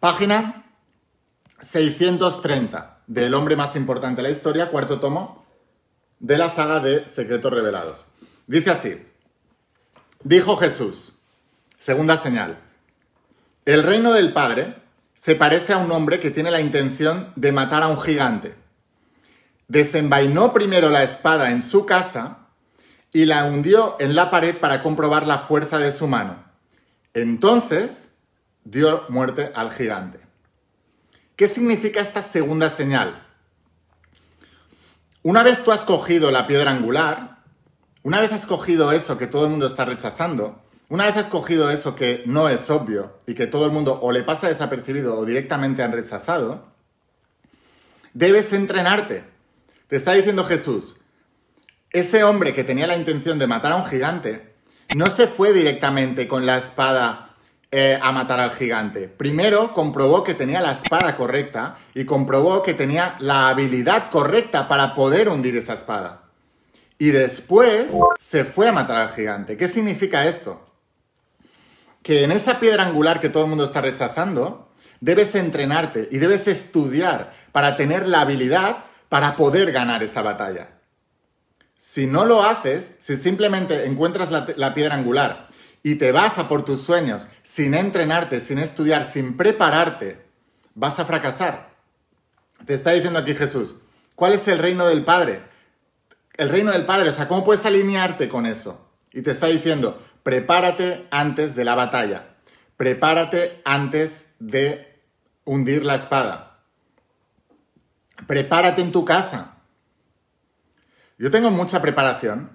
Página 0.00 0.64
630 1.60 3.02
del 3.06 3.34
hombre 3.34 3.54
más 3.54 3.76
importante 3.76 4.22
de 4.22 4.28
la 4.28 4.34
historia, 4.34 4.70
cuarto 4.70 4.98
tomo 4.98 5.44
de 6.18 6.38
la 6.38 6.48
saga 6.48 6.80
de 6.80 7.06
Secretos 7.06 7.52
Revelados. 7.52 8.06
Dice 8.46 8.70
así, 8.70 9.06
dijo 10.22 10.56
Jesús, 10.56 11.18
segunda 11.78 12.16
señal, 12.16 12.60
el 13.66 13.82
reino 13.82 14.14
del 14.14 14.32
Padre 14.32 14.76
se 15.14 15.34
parece 15.34 15.74
a 15.74 15.76
un 15.76 15.92
hombre 15.92 16.18
que 16.18 16.30
tiene 16.30 16.50
la 16.50 16.62
intención 16.62 17.34
de 17.36 17.52
matar 17.52 17.82
a 17.82 17.88
un 17.88 18.00
gigante. 18.00 18.64
Desenvainó 19.68 20.52
primero 20.52 20.90
la 20.90 21.02
espada 21.02 21.50
en 21.50 21.62
su 21.62 21.86
casa 21.86 22.48
y 23.12 23.24
la 23.24 23.44
hundió 23.44 23.96
en 23.98 24.14
la 24.14 24.30
pared 24.30 24.56
para 24.56 24.82
comprobar 24.82 25.26
la 25.26 25.38
fuerza 25.38 25.78
de 25.78 25.92
su 25.92 26.06
mano. 26.06 26.44
Entonces 27.14 28.16
dio 28.64 29.04
muerte 29.08 29.52
al 29.54 29.72
gigante. 29.72 30.20
¿Qué 31.36 31.48
significa 31.48 32.00
esta 32.00 32.22
segunda 32.22 32.70
señal? 32.70 33.26
Una 35.22 35.42
vez 35.42 35.64
tú 35.64 35.72
has 35.72 35.84
cogido 35.84 36.30
la 36.30 36.46
piedra 36.46 36.70
angular, 36.70 37.38
una 38.02 38.20
vez 38.20 38.32
has 38.32 38.46
cogido 38.46 38.92
eso 38.92 39.18
que 39.18 39.26
todo 39.26 39.44
el 39.44 39.50
mundo 39.50 39.66
está 39.66 39.84
rechazando, 39.84 40.62
una 40.88 41.04
vez 41.04 41.16
has 41.16 41.28
cogido 41.28 41.70
eso 41.70 41.96
que 41.96 42.22
no 42.26 42.48
es 42.48 42.70
obvio 42.70 43.18
y 43.26 43.34
que 43.34 43.48
todo 43.48 43.66
el 43.66 43.72
mundo 43.72 43.98
o 44.00 44.12
le 44.12 44.22
pasa 44.22 44.48
desapercibido 44.48 45.18
o 45.18 45.24
directamente 45.24 45.82
han 45.82 45.92
rechazado, 45.92 46.66
debes 48.14 48.52
entrenarte. 48.52 49.24
Te 49.88 49.94
está 49.94 50.12
diciendo 50.12 50.44
Jesús, 50.44 50.96
ese 51.92 52.24
hombre 52.24 52.54
que 52.54 52.64
tenía 52.64 52.88
la 52.88 52.96
intención 52.96 53.38
de 53.38 53.46
matar 53.46 53.70
a 53.70 53.76
un 53.76 53.86
gigante, 53.86 54.54
no 54.96 55.06
se 55.06 55.28
fue 55.28 55.52
directamente 55.52 56.26
con 56.26 56.44
la 56.44 56.56
espada 56.56 57.36
eh, 57.70 57.96
a 58.02 58.10
matar 58.10 58.40
al 58.40 58.52
gigante. 58.52 59.06
Primero 59.06 59.72
comprobó 59.72 60.24
que 60.24 60.34
tenía 60.34 60.60
la 60.60 60.72
espada 60.72 61.14
correcta 61.14 61.78
y 61.94 62.04
comprobó 62.04 62.64
que 62.64 62.74
tenía 62.74 63.14
la 63.20 63.48
habilidad 63.48 64.10
correcta 64.10 64.66
para 64.66 64.92
poder 64.92 65.28
hundir 65.28 65.56
esa 65.56 65.74
espada. 65.74 66.24
Y 66.98 67.10
después 67.10 67.92
se 68.18 68.44
fue 68.44 68.68
a 68.68 68.72
matar 68.72 68.96
al 68.96 69.10
gigante. 69.10 69.56
¿Qué 69.56 69.68
significa 69.68 70.26
esto? 70.26 70.66
Que 72.02 72.24
en 72.24 72.32
esa 72.32 72.58
piedra 72.58 72.84
angular 72.84 73.20
que 73.20 73.28
todo 73.28 73.44
el 73.44 73.50
mundo 73.50 73.64
está 73.64 73.82
rechazando, 73.82 74.68
debes 75.00 75.36
entrenarte 75.36 76.08
y 76.10 76.18
debes 76.18 76.48
estudiar 76.48 77.32
para 77.52 77.76
tener 77.76 78.08
la 78.08 78.22
habilidad 78.22 78.85
para 79.08 79.36
poder 79.36 79.72
ganar 79.72 80.02
esa 80.02 80.22
batalla. 80.22 80.70
Si 81.78 82.06
no 82.06 82.24
lo 82.24 82.42
haces, 82.42 82.96
si 82.98 83.16
simplemente 83.16 83.86
encuentras 83.86 84.30
la, 84.30 84.46
la 84.56 84.74
piedra 84.74 84.94
angular 84.94 85.48
y 85.82 85.96
te 85.96 86.10
vas 86.10 86.38
a 86.38 86.48
por 86.48 86.64
tus 86.64 86.82
sueños 86.82 87.28
sin 87.42 87.74
entrenarte, 87.74 88.40
sin 88.40 88.58
estudiar, 88.58 89.04
sin 89.04 89.36
prepararte, 89.36 90.24
vas 90.74 90.98
a 90.98 91.04
fracasar. 91.04 91.70
Te 92.64 92.74
está 92.74 92.92
diciendo 92.92 93.18
aquí 93.18 93.34
Jesús, 93.34 93.76
¿cuál 94.14 94.32
es 94.32 94.48
el 94.48 94.58
reino 94.58 94.86
del 94.86 95.04
Padre? 95.04 95.42
El 96.34 96.48
reino 96.48 96.72
del 96.72 96.86
Padre, 96.86 97.10
o 97.10 97.12
sea, 97.12 97.28
¿cómo 97.28 97.44
puedes 97.44 97.64
alinearte 97.66 98.28
con 98.28 98.46
eso? 98.46 98.90
Y 99.12 99.22
te 99.22 99.30
está 99.30 99.46
diciendo, 99.46 100.02
prepárate 100.22 101.06
antes 101.10 101.54
de 101.54 101.64
la 101.64 101.74
batalla, 101.74 102.34
prepárate 102.76 103.62
antes 103.64 104.30
de 104.38 105.00
hundir 105.44 105.84
la 105.84 105.94
espada, 105.94 106.55
prepárate 108.26 108.82
en 108.82 108.92
tu 108.92 109.04
casa. 109.04 109.56
Yo 111.18 111.30
tengo 111.30 111.50
mucha 111.50 111.80
preparación 111.80 112.50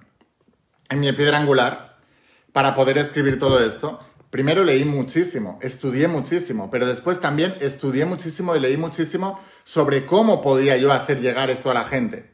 en 0.88 1.00
mi 1.00 1.10
piedra 1.12 1.38
angular 1.38 1.98
para 2.52 2.74
poder 2.74 2.98
escribir 2.98 3.38
todo 3.38 3.64
esto, 3.64 3.98
primero 4.30 4.62
leí 4.64 4.84
muchísimo, 4.84 5.58
estudié 5.62 6.06
muchísimo, 6.06 6.70
pero 6.70 6.86
después 6.86 7.20
también 7.20 7.54
estudié 7.60 8.04
muchísimo 8.04 8.54
y 8.54 8.60
leí 8.60 8.76
muchísimo 8.76 9.40
sobre 9.64 10.06
cómo 10.06 10.42
podía 10.42 10.76
yo 10.76 10.92
hacer 10.92 11.20
llegar 11.20 11.50
esto 11.50 11.70
a 11.70 11.74
la 11.74 11.84
gente, 11.84 12.30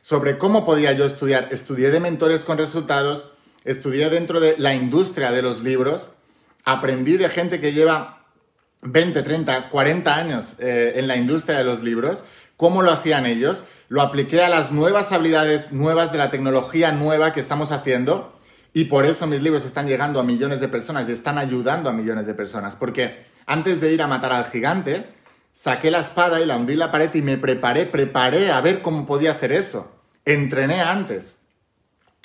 sobre 0.00 0.38
cómo 0.38 0.64
podía 0.64 0.92
yo 0.92 1.04
estudiar. 1.04 1.48
Estudié 1.52 1.90
de 1.90 2.00
mentores 2.00 2.44
con 2.44 2.58
resultados, 2.58 3.32
estudié 3.64 4.10
dentro 4.10 4.40
de 4.40 4.56
la 4.58 4.74
industria 4.74 5.30
de 5.30 5.42
los 5.42 5.62
libros, 5.62 6.10
aprendí 6.64 7.16
de 7.16 7.28
gente 7.28 7.60
que 7.60 7.72
lleva 7.72 8.26
20, 8.82 9.22
30, 9.22 9.70
40 9.70 10.16
años 10.16 10.54
eh, 10.58 10.94
en 10.96 11.06
la 11.06 11.16
industria 11.16 11.58
de 11.58 11.64
los 11.64 11.82
libros, 11.82 12.24
cómo 12.60 12.82
lo 12.82 12.92
hacían 12.92 13.24
ellos, 13.24 13.64
lo 13.88 14.02
apliqué 14.02 14.42
a 14.42 14.50
las 14.50 14.70
nuevas 14.70 15.12
habilidades 15.12 15.72
nuevas 15.72 16.12
de 16.12 16.18
la 16.18 16.30
tecnología 16.30 16.92
nueva 16.92 17.32
que 17.32 17.40
estamos 17.40 17.72
haciendo 17.72 18.38
y 18.74 18.84
por 18.84 19.06
eso 19.06 19.26
mis 19.26 19.40
libros 19.40 19.64
están 19.64 19.88
llegando 19.88 20.20
a 20.20 20.24
millones 20.24 20.60
de 20.60 20.68
personas 20.68 21.08
y 21.08 21.12
están 21.12 21.38
ayudando 21.38 21.88
a 21.88 21.94
millones 21.94 22.26
de 22.26 22.34
personas. 22.34 22.76
Porque 22.76 23.24
antes 23.46 23.80
de 23.80 23.94
ir 23.94 24.02
a 24.02 24.06
matar 24.06 24.34
al 24.34 24.44
gigante, 24.44 25.06
saqué 25.54 25.90
la 25.90 26.00
espada 26.00 26.38
y 26.38 26.44
la 26.44 26.58
hundí 26.58 26.74
en 26.74 26.80
la 26.80 26.90
pared 26.90 27.08
y 27.14 27.22
me 27.22 27.38
preparé, 27.38 27.86
preparé 27.86 28.52
a 28.52 28.60
ver 28.60 28.82
cómo 28.82 29.06
podía 29.06 29.30
hacer 29.30 29.52
eso. 29.52 29.96
Entrené 30.26 30.82
antes. 30.82 31.44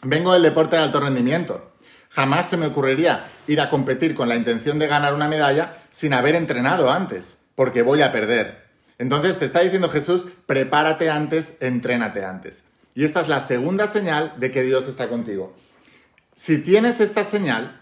Vengo 0.04 0.34
del 0.34 0.44
deporte 0.44 0.76
de 0.76 0.84
alto 0.84 1.00
rendimiento. 1.00 1.72
Jamás 2.10 2.50
se 2.50 2.58
me 2.58 2.66
ocurriría 2.66 3.26
ir 3.48 3.62
a 3.62 3.70
competir 3.70 4.14
con 4.14 4.28
la 4.28 4.36
intención 4.36 4.80
de 4.80 4.88
ganar 4.88 5.14
una 5.14 5.30
medalla 5.30 5.78
sin 5.92 6.14
haber 6.14 6.36
entrenado 6.36 6.92
antes, 6.92 7.38
porque 7.56 7.84
voy 7.84 8.02
a 8.02 8.12
perder. 8.12 8.65
Entonces 8.98 9.38
te 9.38 9.46
está 9.46 9.60
diciendo 9.62 9.90
Jesús, 9.90 10.26
prepárate 10.46 11.10
antes, 11.10 11.58
entrénate 11.62 12.24
antes. 12.26 12.64
Y 12.94 13.04
esta 13.04 13.22
es 13.22 13.28
la 13.28 13.42
segunda 13.42 13.88
señal 13.88 14.34
de 14.38 14.52
que 14.52 14.64
Dios 14.64 14.88
está 14.88 15.10
contigo. 15.10 15.54
Si 16.34 16.60
tienes 16.60 17.02
esta 17.02 17.24
señal, 17.24 17.82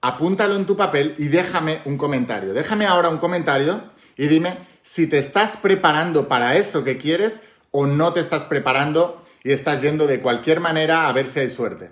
apúntalo 0.00 0.56
en 0.56 0.66
tu 0.66 0.76
papel 0.76 1.14
y 1.18 1.28
déjame 1.28 1.80
un 1.84 1.96
comentario. 1.96 2.52
Déjame 2.52 2.86
ahora 2.86 3.08
un 3.08 3.18
comentario 3.18 3.82
y 4.16 4.26
dime 4.26 4.58
si 4.82 5.06
te 5.06 5.18
estás 5.18 5.56
preparando 5.56 6.26
para 6.28 6.56
eso 6.56 6.84
que 6.84 6.96
quieres 6.96 7.40
o 7.70 7.86
no 7.86 8.12
te 8.12 8.20
estás 8.20 8.42
preparando 8.42 9.24
y 9.44 9.52
estás 9.52 9.82
yendo 9.82 10.06
de 10.06 10.20
cualquier 10.20 10.60
manera 10.60 11.08
a 11.08 11.12
ver 11.12 11.28
si 11.28 11.40
hay 11.40 11.50
suerte. 11.50 11.90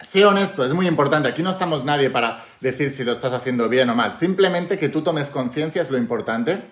Sé 0.00 0.24
honesto, 0.24 0.64
es 0.64 0.72
muy 0.72 0.88
importante. 0.88 1.28
Aquí 1.28 1.44
no 1.44 1.50
estamos 1.50 1.84
nadie 1.84 2.10
para 2.10 2.44
decir 2.60 2.90
si 2.90 3.04
lo 3.04 3.12
estás 3.12 3.32
haciendo 3.32 3.68
bien 3.68 3.88
o 3.90 3.94
mal. 3.94 4.12
Simplemente 4.12 4.76
que 4.76 4.88
tú 4.88 5.02
tomes 5.02 5.30
conciencia 5.30 5.80
es 5.80 5.90
lo 5.90 5.98
importante. 5.98 6.62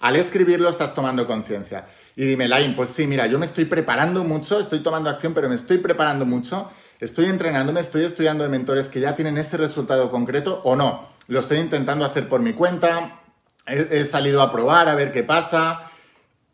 Al 0.00 0.16
escribirlo 0.16 0.68
estás 0.68 0.94
tomando 0.94 1.26
conciencia. 1.26 1.86
Y 2.16 2.24
dime, 2.24 2.48
Lain, 2.48 2.74
pues 2.74 2.90
sí, 2.90 3.06
mira, 3.06 3.26
yo 3.26 3.38
me 3.38 3.46
estoy 3.46 3.66
preparando 3.66 4.24
mucho, 4.24 4.58
estoy 4.58 4.80
tomando 4.80 5.08
acción, 5.08 5.32
pero 5.32 5.48
me 5.48 5.54
estoy 5.54 5.78
preparando 5.78 6.26
mucho 6.26 6.70
¿Estoy 7.00 7.26
entrenándome? 7.26 7.80
¿Estoy 7.80 8.04
estudiando 8.04 8.44
de 8.44 8.50
mentores 8.50 8.90
que 8.90 9.00
ya 9.00 9.16
tienen 9.16 9.38
ese 9.38 9.56
resultado 9.56 10.10
concreto 10.10 10.60
o 10.64 10.76
no? 10.76 11.08
Lo 11.28 11.40
estoy 11.40 11.56
intentando 11.56 12.04
hacer 12.04 12.28
por 12.28 12.42
mi 12.42 12.52
cuenta, 12.52 13.22
he, 13.66 14.04
salido 14.04 14.42
a 14.42 14.52
probar 14.52 14.86
a 14.86 14.94
ver 14.94 15.10
qué 15.10 15.22
pasa. 15.22 15.90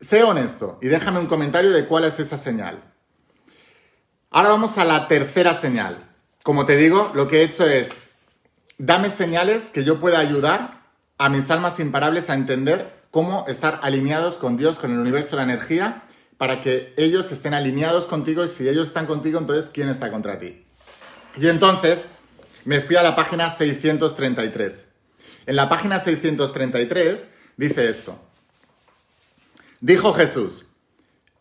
Sé 0.00 0.22
honesto 0.22 0.78
y 0.80 0.86
déjame 0.86 1.18
un 1.18 1.26
comentario 1.26 1.72
de 1.72 1.86
cuál 1.86 2.04
es 2.04 2.20
esa 2.20 2.38
señal. 2.38 2.80
Ahora 4.30 4.50
vamos 4.50 4.78
a 4.78 4.84
la 4.84 5.08
tercera 5.08 5.52
señal. 5.52 6.08
Como 6.44 6.64
te 6.64 6.76
digo, 6.76 7.10
lo 7.14 7.26
que 7.26 7.40
he 7.40 7.42
hecho 7.42 7.66
es, 7.66 8.10
dame 8.78 9.10
señales 9.10 9.70
que 9.70 9.82
yo 9.82 9.98
pueda 9.98 10.20
ayudar 10.20 10.82
a 11.18 11.28
mis 11.28 11.50
almas 11.50 11.80
imparables 11.80 12.30
a 12.30 12.34
entender 12.34 13.05
cómo 13.16 13.46
estar 13.48 13.80
alineados 13.82 14.36
con 14.36 14.58
Dios, 14.58 14.78
con 14.78 14.92
el 14.92 14.98
universo, 14.98 15.36
la 15.36 15.44
energía 15.44 16.02
para 16.36 16.60
que 16.60 16.92
ellos 16.98 17.32
estén 17.32 17.54
alineados 17.54 18.04
contigo 18.04 18.44
y 18.44 18.48
si 18.48 18.68
ellos 18.68 18.88
están 18.88 19.06
contigo, 19.06 19.38
entonces 19.38 19.70
¿quién 19.72 19.88
está 19.88 20.10
contra 20.10 20.38
ti? 20.38 20.66
Y 21.38 21.48
entonces 21.48 22.08
me 22.66 22.82
fui 22.82 22.94
a 22.96 23.02
la 23.02 23.16
página 23.16 23.48
633. 23.48 24.88
En 25.46 25.56
la 25.56 25.66
página 25.70 25.98
633 25.98 27.28
dice 27.56 27.88
esto. 27.88 28.20
Dijo 29.80 30.12
Jesús, 30.12 30.66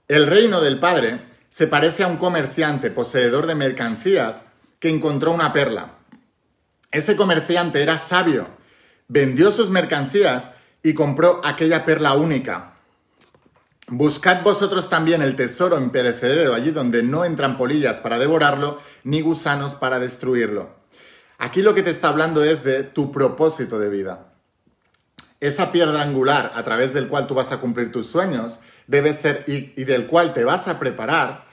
el 0.08 0.28
reino 0.28 0.62
del 0.62 0.80
Padre 0.80 1.20
se 1.50 1.68
parece 1.68 2.04
a 2.04 2.08
un 2.08 2.16
comerciante 2.16 2.90
poseedor 2.90 3.48
de 3.48 3.56
mercancías 3.56 4.46
que 4.80 4.88
encontró 4.88 5.34
una 5.34 5.52
perla. 5.52 5.96
Ese 6.92 7.18
comerciante 7.18 7.82
era 7.82 7.98
sabio, 7.98 8.48
vendió 9.10 9.52
sus 9.52 9.70
mercancías 9.70 10.52
y 10.86 10.94
compró 10.94 11.42
aquella 11.44 11.84
perla 11.84 12.14
única 12.14 12.76
Buscad 13.88 14.42
vosotros 14.42 14.90
también 14.90 15.22
el 15.22 15.36
tesoro 15.36 15.80
imperecedero 15.80 16.56
allí 16.56 16.72
donde 16.72 17.04
no 17.04 17.24
entran 17.24 17.56
polillas 17.56 18.00
para 18.00 18.18
devorarlo, 18.18 18.80
ni 19.04 19.22
gusanos 19.22 19.76
para 19.76 20.00
destruirlo. 20.00 20.72
Aquí 21.38 21.62
lo 21.62 21.76
que 21.76 21.84
te 21.84 21.92
está 21.92 22.08
hablando 22.08 22.44
es 22.44 22.64
de 22.64 22.82
tu 22.82 23.12
propósito 23.12 23.78
de 23.78 23.90
vida. 23.90 24.34
Esa 25.40 25.72
piedra 25.72 26.02
angular 26.02 26.52
a 26.56 26.64
través 26.64 26.96
del 26.96 27.08
cual 27.08 27.28
tú 27.28 27.36
vas 27.36 27.52
a 27.52 27.58
cumplir 27.58 27.92
tus 27.92 28.08
sueños 28.08 28.58
debe 28.88 29.14
ser 29.14 29.44
y, 29.48 29.72
y 29.80 29.84
del 29.84 30.08
cual 30.08 30.34
te 30.34 30.44
vas 30.44 30.68
a 30.68 30.80
preparar, 30.80 31.46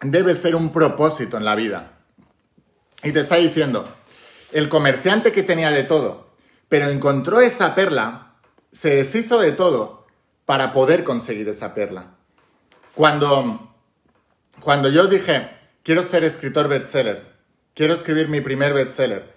debe 0.00 0.34
ser 0.34 0.56
un 0.56 0.72
propósito 0.72 1.36
en 1.36 1.44
la 1.44 1.54
vida. 1.54 1.92
Y 3.04 3.12
te 3.12 3.20
está 3.20 3.36
diciendo, 3.36 3.84
el 4.50 4.68
comerciante 4.68 5.30
que 5.30 5.44
tenía 5.44 5.70
de 5.70 5.84
todo, 5.84 6.23
pero 6.68 6.88
encontró 6.88 7.40
esa 7.40 7.74
perla, 7.74 8.34
se 8.72 8.96
deshizo 8.96 9.38
de 9.38 9.52
todo 9.52 10.06
para 10.44 10.72
poder 10.72 11.04
conseguir 11.04 11.48
esa 11.48 11.74
perla. 11.74 12.14
Cuando, 12.94 13.74
cuando 14.60 14.88
yo 14.88 15.06
dije, 15.06 15.50
quiero 15.82 16.02
ser 16.02 16.24
escritor 16.24 16.68
bestseller, 16.68 17.34
quiero 17.74 17.94
escribir 17.94 18.28
mi 18.28 18.40
primer 18.40 18.72
bestseller, 18.72 19.34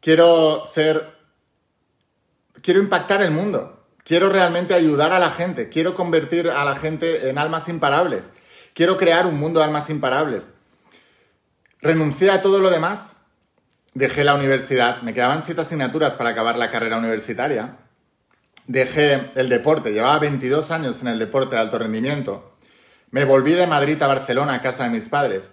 quiero 0.00 0.64
ser, 0.64 1.16
quiero 2.62 2.80
impactar 2.80 3.22
el 3.22 3.30
mundo, 3.30 3.86
quiero 4.04 4.28
realmente 4.28 4.74
ayudar 4.74 5.12
a 5.12 5.18
la 5.18 5.30
gente, 5.30 5.68
quiero 5.68 5.94
convertir 5.94 6.50
a 6.50 6.64
la 6.64 6.76
gente 6.76 7.28
en 7.28 7.38
almas 7.38 7.68
imparables, 7.68 8.30
quiero 8.74 8.96
crear 8.96 9.26
un 9.26 9.38
mundo 9.38 9.60
de 9.60 9.66
almas 9.66 9.90
imparables. 9.90 10.50
Renuncié 11.80 12.30
a 12.30 12.42
todo 12.42 12.60
lo 12.60 12.70
demás, 12.70 13.16
dejé 13.94 14.24
la 14.24 14.34
universidad, 14.34 15.02
me 15.02 15.14
quedaban 15.14 15.42
siete 15.42 15.62
asignaturas 15.62 16.14
para 16.14 16.30
acabar 16.30 16.56
la 16.56 16.70
carrera 16.70 16.98
universitaria 16.98 17.76
dejé 18.70 19.32
el 19.34 19.48
deporte, 19.48 19.92
llevaba 19.92 20.20
22 20.20 20.70
años 20.70 21.02
en 21.02 21.08
el 21.08 21.18
deporte 21.18 21.56
de 21.56 21.62
alto 21.62 21.78
rendimiento, 21.78 22.54
me 23.10 23.24
volví 23.24 23.52
de 23.52 23.66
Madrid 23.66 24.00
a 24.00 24.06
Barcelona 24.06 24.54
a 24.54 24.62
casa 24.62 24.84
de 24.84 24.90
mis 24.90 25.08
padres 25.08 25.50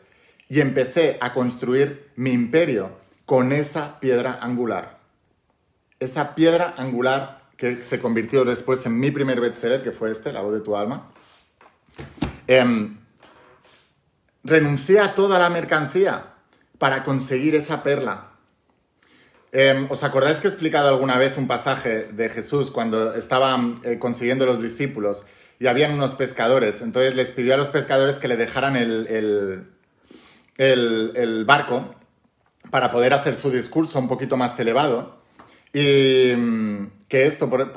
y 0.48 0.62
empecé 0.62 1.18
a 1.20 1.34
construir 1.34 2.12
mi 2.16 2.32
imperio 2.32 2.92
con 3.26 3.52
esa 3.52 4.00
piedra 4.00 4.38
angular. 4.40 5.00
Esa 6.00 6.36
piedra 6.36 6.76
angular 6.78 7.42
que 7.58 7.84
se 7.84 8.00
convirtió 8.00 8.46
después 8.46 8.86
en 8.86 9.00
mi 9.00 9.10
primer 9.10 9.42
bestseller, 9.42 9.84
que 9.84 9.92
fue 9.92 10.12
este, 10.12 10.32
La 10.32 10.42
voz 10.42 10.54
de 10.54 10.60
tu 10.60 10.78
alma. 10.78 11.10
Em, 12.46 13.00
renuncié 14.44 15.00
a 15.00 15.16
toda 15.16 15.40
la 15.40 15.50
mercancía 15.50 16.36
para 16.78 17.04
conseguir 17.04 17.56
esa 17.56 17.84
perla. 17.84 18.32
Em, 19.52 19.88
¿Os 19.90 20.04
acordáis 20.04 20.40
que 20.40 20.48
he 20.48 20.50
explicado 20.50 20.90
alguna 20.90 21.18
vez 21.18 21.38
un 21.38 21.48
pasaje 21.48 22.10
de 22.12 22.30
Jesús 22.30 22.70
cuando 22.70 23.16
estaban 23.16 23.80
eh, 23.84 23.98
consiguiendo 23.98 24.46
los 24.46 24.62
discípulos 24.62 25.26
y 25.60 25.68
habían 25.68 25.94
unos 25.94 26.16
pescadores? 26.16 26.82
Entonces 26.82 27.16
les 27.16 27.32
pidió 27.32 27.54
a 27.54 27.58
los 27.58 27.70
pescadores 27.70 28.18
que 28.18 28.28
le 28.28 28.36
dejaran 28.36 28.76
el, 28.76 29.68
el, 30.58 31.46
barco 31.46 31.96
para 32.70 32.92
poder 32.92 33.14
hacer 33.14 33.36
su 33.36 33.50
discurso 33.50 34.00
un 34.00 34.08
poquito 34.08 34.36
más 34.38 34.60
elevado. 34.60 35.18
Y 35.74 36.34
mm, 36.36 36.92
que 37.08 37.26
esto, 37.26 37.50
por, 37.50 37.72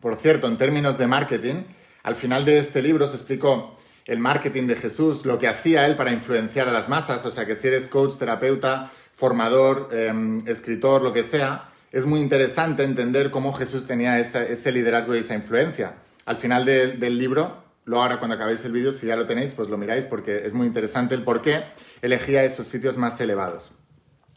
por 0.00 0.16
cierto, 0.16 0.46
en 0.46 0.56
términos 0.56 0.96
de 0.96 1.06
marketing, 1.08 1.64
al 2.04 2.14
final 2.14 2.44
de 2.44 2.58
este 2.58 2.82
libro 2.82 3.08
se 3.08 3.16
explicó 3.16 3.76
el 4.06 4.18
marketing 4.18 4.66
de 4.66 4.76
Jesús, 4.76 5.24
lo 5.24 5.38
que 5.38 5.48
hacía 5.48 5.86
él 5.86 5.96
para 5.96 6.12
influenciar 6.12 6.68
a 6.68 6.72
las 6.72 6.88
masas, 6.88 7.24
o 7.24 7.30
sea 7.30 7.46
que 7.46 7.56
si 7.56 7.68
eres 7.68 7.88
coach, 7.88 8.16
terapeuta, 8.18 8.90
formador, 9.14 9.88
em, 9.92 10.46
escritor, 10.46 11.02
lo 11.02 11.12
que 11.12 11.22
sea, 11.22 11.70
es 11.90 12.04
muy 12.04 12.20
interesante 12.20 12.82
entender 12.82 13.30
cómo 13.30 13.52
Jesús 13.52 13.86
tenía 13.86 14.18
ese 14.18 14.72
liderazgo 14.72 15.14
y 15.14 15.18
esa 15.18 15.34
influencia. 15.34 15.94
Al 16.26 16.36
final 16.36 16.64
del 16.64 17.18
libro, 17.18 17.62
lo 17.84 18.02
ahora 18.02 18.18
cuando 18.18 18.34
acabéis 18.34 18.64
el 18.64 18.72
vídeo, 18.72 18.90
si 18.90 19.06
ya 19.06 19.14
lo 19.14 19.26
tenéis, 19.26 19.52
pues 19.52 19.68
lo 19.68 19.78
miráis 19.78 20.04
porque 20.04 20.44
es 20.44 20.52
muy 20.54 20.66
interesante 20.66 21.14
el 21.14 21.22
por 21.22 21.40
qué 21.40 21.62
elegía 22.02 22.42
esos 22.42 22.66
sitios 22.66 22.96
más 22.96 23.20
elevados. 23.20 23.72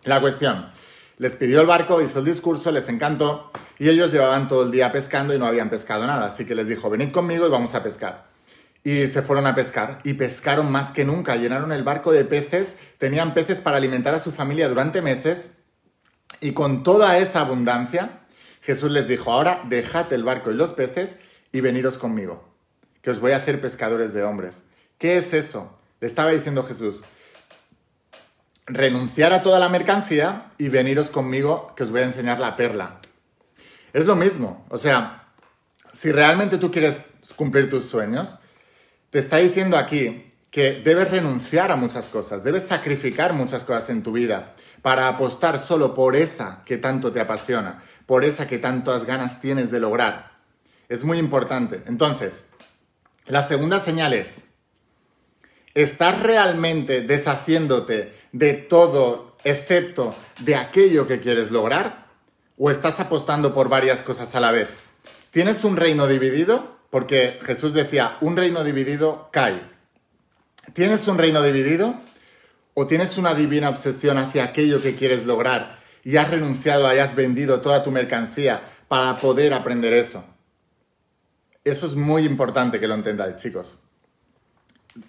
La 0.04 0.22
cuestión, 0.22 0.70
les 1.18 1.36
pidió 1.36 1.62
el 1.62 1.68
barco, 1.68 2.00
hizo 2.00 2.20
el 2.20 2.26
discurso, 2.26 2.72
les 2.72 2.90
encantó 2.90 3.52
y 3.80 3.90
ellos 3.90 4.12
llevaban 4.12 4.48
todo 4.48 4.64
el 4.64 4.72
día 4.72 4.92
pescando 4.92 5.34
y 5.34 5.40
no 5.40 5.48
habían 5.48 5.72
pescado 5.72 6.06
nada, 6.06 6.28
así 6.28 6.46
que 6.46 6.54
les 6.54 6.68
dijo, 6.68 6.92
venid 6.92 7.12
conmigo 7.12 7.48
y 7.48 7.50
vamos 7.50 7.74
a 7.74 7.82
pescar 7.82 8.37
y 8.84 9.08
se 9.08 9.22
fueron 9.22 9.48
a 9.48 9.56
pescar 9.56 10.00
y 10.04 10.14
pescaron 10.14 10.72
más 10.72 10.92
que 10.92 11.06
nunca, 11.06 11.36
llenaron 11.36 11.72
el 11.72 11.84
barco 11.84 12.12
de 12.12 12.26
peces, 12.26 12.78
tenían 12.98 13.34
peces 13.34 13.60
para 13.62 13.78
alimentar 13.78 14.16
a 14.16 14.20
su 14.20 14.32
familia 14.32 14.70
durante 14.70 15.02
meses 15.02 15.58
y 16.40 16.54
con 16.54 16.84
toda 16.84 17.18
esa 17.18 17.42
abundancia 17.42 18.22
Jesús 18.62 18.92
les 18.92 19.08
dijo, 19.08 19.32
ahora 19.32 19.62
dejad 19.66 20.12
el 20.14 20.24
barco 20.24 20.52
y 20.52 20.56
los 20.56 20.74
peces 20.74 21.20
y 21.52 21.62
veniros 21.62 21.98
conmigo, 21.98 22.54
que 23.02 23.12
os 23.12 23.20
voy 23.20 23.32
a 23.32 23.38
hacer 23.38 23.62
pescadores 23.62 24.14
de 24.14 24.24
hombres. 24.24 24.64
¿Qué 24.98 25.18
es 25.18 25.34
eso? 25.34 25.80
Le 26.00 26.08
estaba 26.08 26.32
diciendo 26.32 26.64
Jesús, 26.64 27.02
renunciar 28.66 29.34
a 29.34 29.42
toda 29.42 29.60
la 29.60 29.70
mercancía 29.70 30.52
y 30.58 30.70
veniros 30.70 31.10
conmigo, 31.10 31.74
que 31.76 31.84
os 31.84 31.92
voy 31.92 32.02
a 32.02 32.06
enseñar 32.06 32.40
la 32.40 32.56
perla. 32.56 33.00
Es 33.94 34.06
lo 34.06 34.16
mismo, 34.16 34.66
o 34.70 34.78
sea, 34.78 35.24
si 35.94 36.12
realmente 36.12 36.58
tú 36.58 36.70
quieres 36.70 37.00
cumplir 37.36 37.70
tus 37.70 37.86
sueños, 37.86 38.36
te 39.10 39.20
está 39.20 39.38
diciendo 39.38 39.78
aquí 39.78 40.32
que 40.52 40.82
debes 40.84 41.12
renunciar 41.12 41.72
a 41.72 41.76
muchas 41.76 42.08
cosas, 42.08 42.44
debes 42.44 42.64
sacrificar 42.64 43.34
muchas 43.34 43.64
cosas 43.64 43.90
en 43.90 44.04
tu 44.04 44.12
vida 44.12 44.54
para 44.82 45.08
apostar 45.08 45.60
solo 45.60 45.94
por 45.94 46.16
esa 46.16 46.64
que 46.66 46.78
tanto 46.78 47.12
te 47.12 47.20
apasiona, 47.20 47.84
por 48.06 48.24
esa 48.24 48.48
que 48.48 48.58
tantas 48.58 49.06
ganas 49.06 49.40
tienes 49.40 49.72
de 49.72 49.80
lograr. 49.80 50.32
Es 50.90 51.04
muy 51.04 51.18
importante. 51.18 51.84
Entonces, 51.86 52.52
la 53.28 53.44
segunda 53.44 53.80
señal 53.80 54.14
es, 54.14 54.46
¿estás 55.74 56.22
realmente 56.22 57.02
deshaciéndote 57.02 58.14
de 58.32 58.54
todo 58.54 59.38
excepto 59.44 60.16
de 60.40 60.56
aquello 60.56 61.08
que 61.08 61.20
quieres 61.20 61.52
lograr? 61.52 62.08
¿O 62.58 62.72
estás 62.72 63.00
apostando 63.00 63.54
por 63.54 63.70
varias 63.70 64.02
cosas 64.02 64.34
a 64.34 64.40
la 64.40 64.52
vez? 64.52 64.70
¿Tienes 65.32 65.64
un 65.64 65.76
reino 65.76 66.08
dividido? 66.08 66.77
Porque 66.90 67.40
Jesús 67.44 67.74
decía, 67.74 68.18
un 68.22 68.38
reino 68.38 68.64
dividido 68.64 69.30
cae. 69.32 69.62
¿Tienes 70.74 71.08
un 71.08 71.18
reino 71.18 71.42
dividido? 71.42 71.96
¿O 72.74 72.88
tienes 72.88 73.18
una 73.18 73.34
divina 73.34 73.70
obsesión 73.70 74.18
hacia 74.18 74.44
aquello 74.44 74.82
que 74.82 74.96
quieres 74.96 75.26
lograr 75.26 75.80
y 76.04 76.18
has 76.18 76.30
renunciado, 76.30 76.88
hayas 76.88 77.16
vendido 77.16 77.60
toda 77.60 77.84
tu 77.84 77.92
mercancía 77.92 78.62
para 78.88 79.20
poder 79.20 79.54
aprender 79.54 79.94
eso? 79.94 80.24
Eso 81.64 81.86
es 81.86 81.96
muy 81.96 82.24
importante 82.24 82.80
que 82.80 82.88
lo 82.88 82.94
entendáis, 82.94 83.36
chicos. 83.36 83.80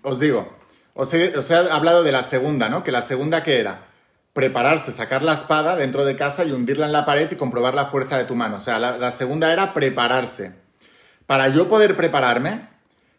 Os 0.02 0.18
digo, 0.18 0.56
os 0.94 1.12
he, 1.12 1.54
hablado 1.70 2.02
de 2.02 2.10
la 2.10 2.22
segunda, 2.22 2.68
¿no? 2.68 2.82
Que 2.82 2.90
la 2.90 3.02
segunda 3.02 3.44
que 3.44 3.60
era 3.60 3.86
prepararse, 4.32 4.92
sacar 4.92 5.22
la 5.22 5.34
espada 5.34 5.76
dentro 5.76 6.04
de 6.04 6.16
casa 6.16 6.44
y 6.44 6.52
hundirla 6.52 6.86
en 6.86 6.92
la 6.92 7.04
pared 7.04 7.30
y 7.30 7.36
comprobar 7.36 7.74
la 7.74 7.86
fuerza 7.86 8.16
de 8.16 8.24
tu 8.24 8.34
mano. 8.34 8.56
O 8.56 8.60
sea, 8.60 8.78
la 8.78 9.10
segunda 9.10 9.52
era 9.52 9.74
prepararse 9.74 10.67
para 11.28 11.48
yo 11.48 11.68
poder 11.68 11.94
prepararme, 11.94 12.66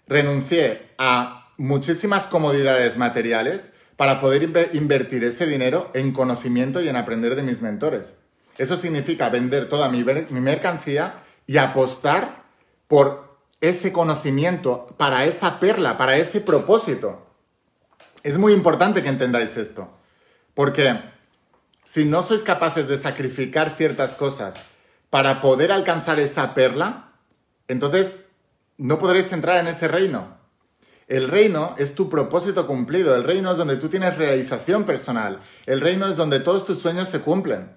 renuncié 0.07 0.89
a 0.97 1.47
muchísimas 1.57 2.25
comodidades 2.25 2.97
materiales 2.97 3.69
para 3.97 4.19
poder 4.19 4.49
invertir 4.73 5.23
ese 5.23 5.45
dinero 5.45 5.91
en 5.93 6.11
conocimiento 6.11 6.81
y 6.81 6.89
en 6.89 6.95
aprender 6.95 7.35
de 7.35 7.43
mis 7.43 7.61
mentores. 7.61 8.17
Eso 8.57 8.77
significa 8.77 9.29
vender 9.29 9.69
toda 9.69 9.89
mi, 9.89 10.03
mercancía 10.03 11.21
y 11.45 11.57
apostar 11.57 12.45
por 12.87 13.37
ese 13.61 13.93
conocimiento, 13.93 14.87
para 14.97 15.25
esa 15.25 15.59
perla, 15.59 15.95
para 15.99 16.17
ese 16.17 16.41
propósito. 16.41 17.27
Es 18.23 18.39
muy 18.39 18.53
importante 18.53 19.03
que 19.03 19.09
entendáis 19.09 19.55
esto, 19.55 19.93
porque 20.55 20.99
si 21.83 22.05
no 22.05 22.23
sois 22.23 22.41
capaces 22.41 22.87
de 22.87 22.97
sacrificar 22.97 23.69
ciertas 23.77 24.15
cosas 24.15 24.55
para 25.11 25.41
poder 25.41 25.71
alcanzar 25.71 26.19
esa 26.19 26.55
perla, 26.55 27.08
entonces 27.69 28.31
no 28.77 28.99
podréis 28.99 29.31
entrar 29.31 29.57
en 29.57 29.67
ese 29.67 29.87
reino. 29.87 30.37
El 31.07 31.27
reino 31.27 31.75
es 31.77 31.95
tu 31.95 32.09
propósito 32.09 32.67
cumplido, 32.67 33.15
el 33.15 33.23
reino 33.23 33.51
es 33.51 33.57
donde 33.57 33.77
tú 33.77 33.87
tienes 33.87 34.17
realización 34.17 34.83
personal, 34.83 35.39
el 35.65 35.81
reino 35.81 36.07
es 36.07 36.17
donde 36.17 36.39
todos 36.39 36.65
tus 36.65 36.79
sueños 36.79 37.07
se 37.07 37.21
cumplen. 37.21 37.71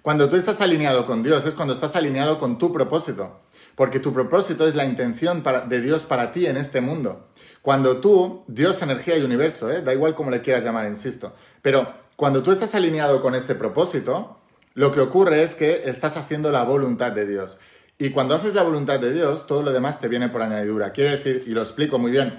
Cuando 0.00 0.28
tú 0.28 0.36
estás 0.36 0.60
alineado 0.60 1.06
con 1.06 1.22
Dios 1.22 1.44
es 1.46 1.54
cuando 1.54 1.74
estás 1.74 1.96
alineado 1.96 2.38
con 2.38 2.58
tu 2.58 2.72
propósito, 2.72 3.40
porque 3.74 4.00
tu 4.00 4.12
propósito 4.12 4.66
es 4.66 4.74
la 4.74 4.84
intención 4.84 5.42
de 5.66 5.80
Dios 5.80 6.04
para 6.04 6.30
ti 6.30 6.46
en 6.46 6.56
este 6.56 6.80
mundo. 6.80 7.28
Cuando 7.62 7.98
tú, 7.98 8.44
Dios, 8.46 8.82
energía 8.82 9.16
y 9.16 9.22
universo, 9.22 9.70
¿eh? 9.70 9.80
da 9.80 9.94
igual 9.94 10.14
como 10.14 10.30
le 10.30 10.42
quieras 10.42 10.62
llamar, 10.62 10.86
insisto, 10.86 11.34
pero 11.62 11.88
cuando 12.16 12.42
tú 12.42 12.52
estás 12.52 12.74
alineado 12.74 13.22
con 13.22 13.34
ese 13.34 13.54
propósito, 13.54 14.38
lo 14.74 14.92
que 14.92 15.00
ocurre 15.00 15.42
es 15.42 15.54
que 15.54 15.88
estás 15.88 16.16
haciendo 16.16 16.50
la 16.50 16.64
voluntad 16.64 17.12
de 17.12 17.26
Dios. 17.26 17.58
Y 17.98 18.10
cuando 18.10 18.34
haces 18.34 18.54
la 18.54 18.62
voluntad 18.62 18.98
de 18.98 19.12
Dios, 19.12 19.46
todo 19.46 19.62
lo 19.62 19.72
demás 19.72 20.00
te 20.00 20.08
viene 20.08 20.28
por 20.28 20.42
añadidura. 20.42 20.92
Quiere 20.92 21.12
decir, 21.12 21.44
y 21.46 21.50
lo 21.50 21.62
explico 21.62 21.98
muy 21.98 22.10
bien, 22.10 22.38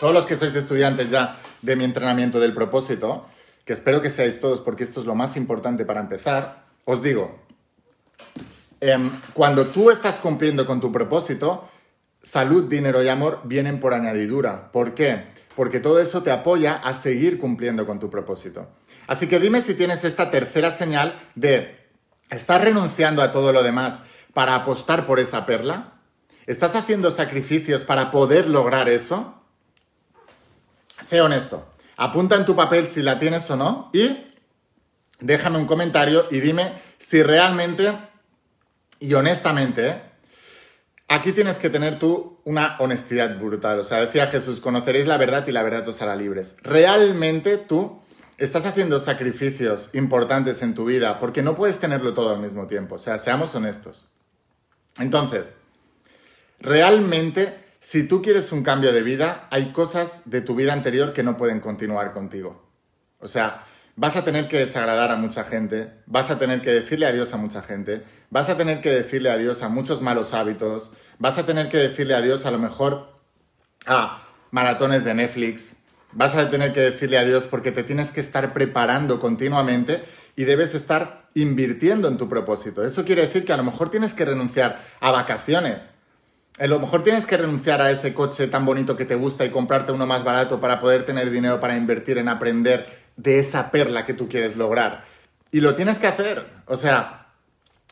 todos 0.00 0.12
los 0.12 0.26
que 0.26 0.34
sois 0.34 0.54
estudiantes 0.56 1.10
ya 1.10 1.38
de 1.62 1.76
mi 1.76 1.84
entrenamiento 1.84 2.40
del 2.40 2.52
propósito, 2.52 3.26
que 3.64 3.72
espero 3.72 4.02
que 4.02 4.10
seáis 4.10 4.40
todos 4.40 4.60
porque 4.60 4.82
esto 4.82 4.98
es 4.98 5.06
lo 5.06 5.14
más 5.14 5.36
importante 5.36 5.84
para 5.84 6.00
empezar, 6.00 6.64
os 6.84 7.00
digo, 7.00 7.38
em, 8.80 9.20
cuando 9.34 9.66
tú 9.68 9.92
estás 9.92 10.18
cumpliendo 10.18 10.66
con 10.66 10.80
tu 10.80 10.90
propósito, 10.90 11.68
salud, 12.20 12.68
dinero 12.68 13.02
y 13.04 13.08
amor 13.08 13.40
vienen 13.44 13.78
por 13.78 13.94
añadidura. 13.94 14.72
¿Por 14.72 14.94
qué? 14.94 15.26
Porque 15.54 15.78
todo 15.78 16.00
eso 16.00 16.24
te 16.24 16.32
apoya 16.32 16.74
a 16.74 16.92
seguir 16.92 17.38
cumpliendo 17.38 17.86
con 17.86 18.00
tu 18.00 18.10
propósito. 18.10 18.68
Así 19.06 19.28
que 19.28 19.38
dime 19.38 19.60
si 19.60 19.74
tienes 19.74 20.02
esta 20.02 20.30
tercera 20.30 20.72
señal 20.72 21.20
de 21.36 21.76
estar 22.30 22.62
renunciando 22.62 23.22
a 23.22 23.30
todo 23.30 23.52
lo 23.52 23.62
demás 23.62 24.00
para 24.34 24.54
apostar 24.54 25.06
por 25.06 25.20
esa 25.20 25.46
perla? 25.46 25.94
¿Estás 26.46 26.74
haciendo 26.74 27.10
sacrificios 27.10 27.84
para 27.84 28.10
poder 28.10 28.48
lograr 28.48 28.88
eso? 28.88 29.34
Sé 31.00 31.20
honesto. 31.20 31.66
Apunta 31.96 32.36
en 32.36 32.44
tu 32.44 32.56
papel 32.56 32.88
si 32.88 33.02
la 33.02 33.18
tienes 33.18 33.48
o 33.50 33.56
no 33.56 33.90
y 33.92 34.16
déjame 35.20 35.58
un 35.58 35.66
comentario 35.66 36.26
y 36.30 36.40
dime 36.40 36.72
si 36.98 37.22
realmente 37.22 37.92
y 39.02 39.14
honestamente, 39.14 40.00
aquí 41.08 41.32
tienes 41.32 41.58
que 41.58 41.70
tener 41.70 41.98
tú 41.98 42.38
una 42.44 42.76
honestidad 42.78 43.36
brutal. 43.36 43.80
O 43.80 43.84
sea, 43.84 44.00
decía 44.00 44.28
Jesús, 44.28 44.60
conoceréis 44.60 45.08
la 45.08 45.16
verdad 45.16 45.44
y 45.48 45.50
la 45.50 45.64
verdad 45.64 45.88
os 45.88 46.00
hará 46.02 46.14
libres. 46.14 46.56
¿Realmente 46.62 47.58
tú 47.58 48.00
estás 48.38 48.64
haciendo 48.64 49.00
sacrificios 49.00 49.90
importantes 49.92 50.62
en 50.62 50.74
tu 50.74 50.84
vida 50.84 51.18
porque 51.18 51.42
no 51.42 51.56
puedes 51.56 51.80
tenerlo 51.80 52.14
todo 52.14 52.30
al 52.30 52.40
mismo 52.40 52.68
tiempo? 52.68 52.94
O 52.94 52.98
sea, 52.98 53.18
seamos 53.18 53.56
honestos. 53.56 54.08
Entonces, 54.98 55.54
realmente, 56.60 57.58
si 57.80 58.06
tú 58.06 58.22
quieres 58.22 58.52
un 58.52 58.62
cambio 58.62 58.92
de 58.92 59.02
vida, 59.02 59.48
hay 59.50 59.72
cosas 59.72 60.30
de 60.30 60.40
tu 60.40 60.54
vida 60.54 60.72
anterior 60.72 61.12
que 61.12 61.22
no 61.22 61.36
pueden 61.36 61.60
continuar 61.60 62.12
contigo. 62.12 62.62
O 63.18 63.28
sea, 63.28 63.64
vas 63.96 64.16
a 64.16 64.24
tener 64.24 64.48
que 64.48 64.58
desagradar 64.58 65.10
a 65.10 65.16
mucha 65.16 65.44
gente, 65.44 65.92
vas 66.06 66.30
a 66.30 66.38
tener 66.38 66.62
que 66.62 66.70
decirle 66.70 67.06
adiós 67.06 67.32
a 67.32 67.36
mucha 67.36 67.62
gente, 67.62 68.02
vas 68.30 68.48
a 68.48 68.56
tener 68.56 68.80
que 68.80 68.90
decirle 68.90 69.30
adiós 69.30 69.62
a 69.62 69.68
muchos 69.68 70.00
malos 70.00 70.34
hábitos, 70.34 70.92
vas 71.18 71.38
a 71.38 71.46
tener 71.46 71.68
que 71.68 71.78
decirle 71.78 72.14
adiós 72.14 72.46
a 72.46 72.50
lo 72.50 72.58
mejor 72.58 73.20
a 73.86 74.26
maratones 74.50 75.04
de 75.04 75.14
Netflix, 75.14 75.76
vas 76.12 76.34
a 76.34 76.50
tener 76.50 76.72
que 76.72 76.80
decirle 76.80 77.18
adiós 77.18 77.46
porque 77.46 77.72
te 77.72 77.82
tienes 77.82 78.10
que 78.10 78.20
estar 78.20 78.52
preparando 78.52 79.20
continuamente 79.20 80.02
y 80.36 80.44
debes 80.44 80.74
estar 80.74 81.28
invirtiendo 81.34 82.08
en 82.08 82.18
tu 82.18 82.28
propósito. 82.28 82.84
Eso 82.84 83.04
quiere 83.04 83.22
decir 83.22 83.44
que 83.44 83.52
a 83.52 83.56
lo 83.56 83.64
mejor 83.64 83.90
tienes 83.90 84.12
que 84.12 84.24
renunciar 84.24 84.80
a 85.00 85.10
vacaciones, 85.10 85.90
a 86.58 86.66
lo 86.66 86.78
mejor 86.78 87.02
tienes 87.02 87.26
que 87.26 87.36
renunciar 87.36 87.80
a 87.80 87.90
ese 87.90 88.12
coche 88.12 88.46
tan 88.46 88.66
bonito 88.66 88.96
que 88.96 89.06
te 89.06 89.14
gusta 89.14 89.44
y 89.44 89.50
comprarte 89.50 89.92
uno 89.92 90.06
más 90.06 90.22
barato 90.22 90.60
para 90.60 90.80
poder 90.80 91.04
tener 91.04 91.30
dinero 91.30 91.60
para 91.60 91.76
invertir 91.76 92.18
en 92.18 92.28
aprender 92.28 92.86
de 93.16 93.38
esa 93.38 93.70
perla 93.70 94.04
que 94.04 94.14
tú 94.14 94.28
quieres 94.28 94.56
lograr. 94.56 95.04
Y 95.50 95.60
lo 95.60 95.74
tienes 95.74 95.98
que 95.98 96.06
hacer. 96.06 96.44
O 96.66 96.76
sea, 96.76 97.26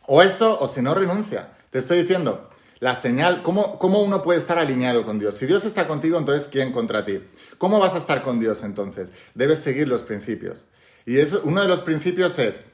o 0.07 0.23
eso 0.23 0.59
o 0.61 0.67
si 0.67 0.83
no 0.83 0.95
renuncia. 0.95 1.49
Te 1.71 1.79
estoy 1.79 1.99
diciendo, 1.99 2.51
la 2.81 2.95
señal, 2.95 3.43
¿cómo, 3.43 3.79
¿cómo, 3.79 4.03
uno 4.03 4.23
puede 4.23 4.39
estar 4.39 4.59
alineado 4.59 5.05
con 5.05 5.19
Dios? 5.19 5.37
Si 5.37 5.47
Dios 5.47 5.65
está 5.65 5.87
contigo, 5.87 6.19
entonces 6.19 6.49
¿quién 6.51 6.73
contra 6.73 7.05
ti? 7.05 7.21
¿Cómo 7.59 7.79
vas 7.79 7.95
a 7.95 7.99
estar 7.99 8.23
con 8.23 8.41
Dios 8.41 8.63
entonces? 8.63 9.13
Debes 9.35 9.61
seguir 9.61 9.89
los 9.89 10.03
principios. 10.03 10.67
Y 11.11 11.19
eso, 11.19 11.41
uno 11.43 11.61
de 11.61 11.67
los 11.67 11.83
principios 11.83 12.39
es, 12.39 12.67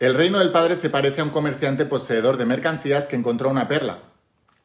el 0.00 0.14
reino 0.14 0.40
del 0.40 0.50
Padre 0.50 0.74
se 0.74 0.90
parece 0.90 1.20
a 1.20 1.24
un 1.24 1.30
comerciante 1.30 1.86
poseedor 1.86 2.38
de 2.38 2.44
mercancías 2.44 3.06
que 3.06 3.14
encontró 3.14 3.48
una 3.48 3.68
perla. 3.68 4.00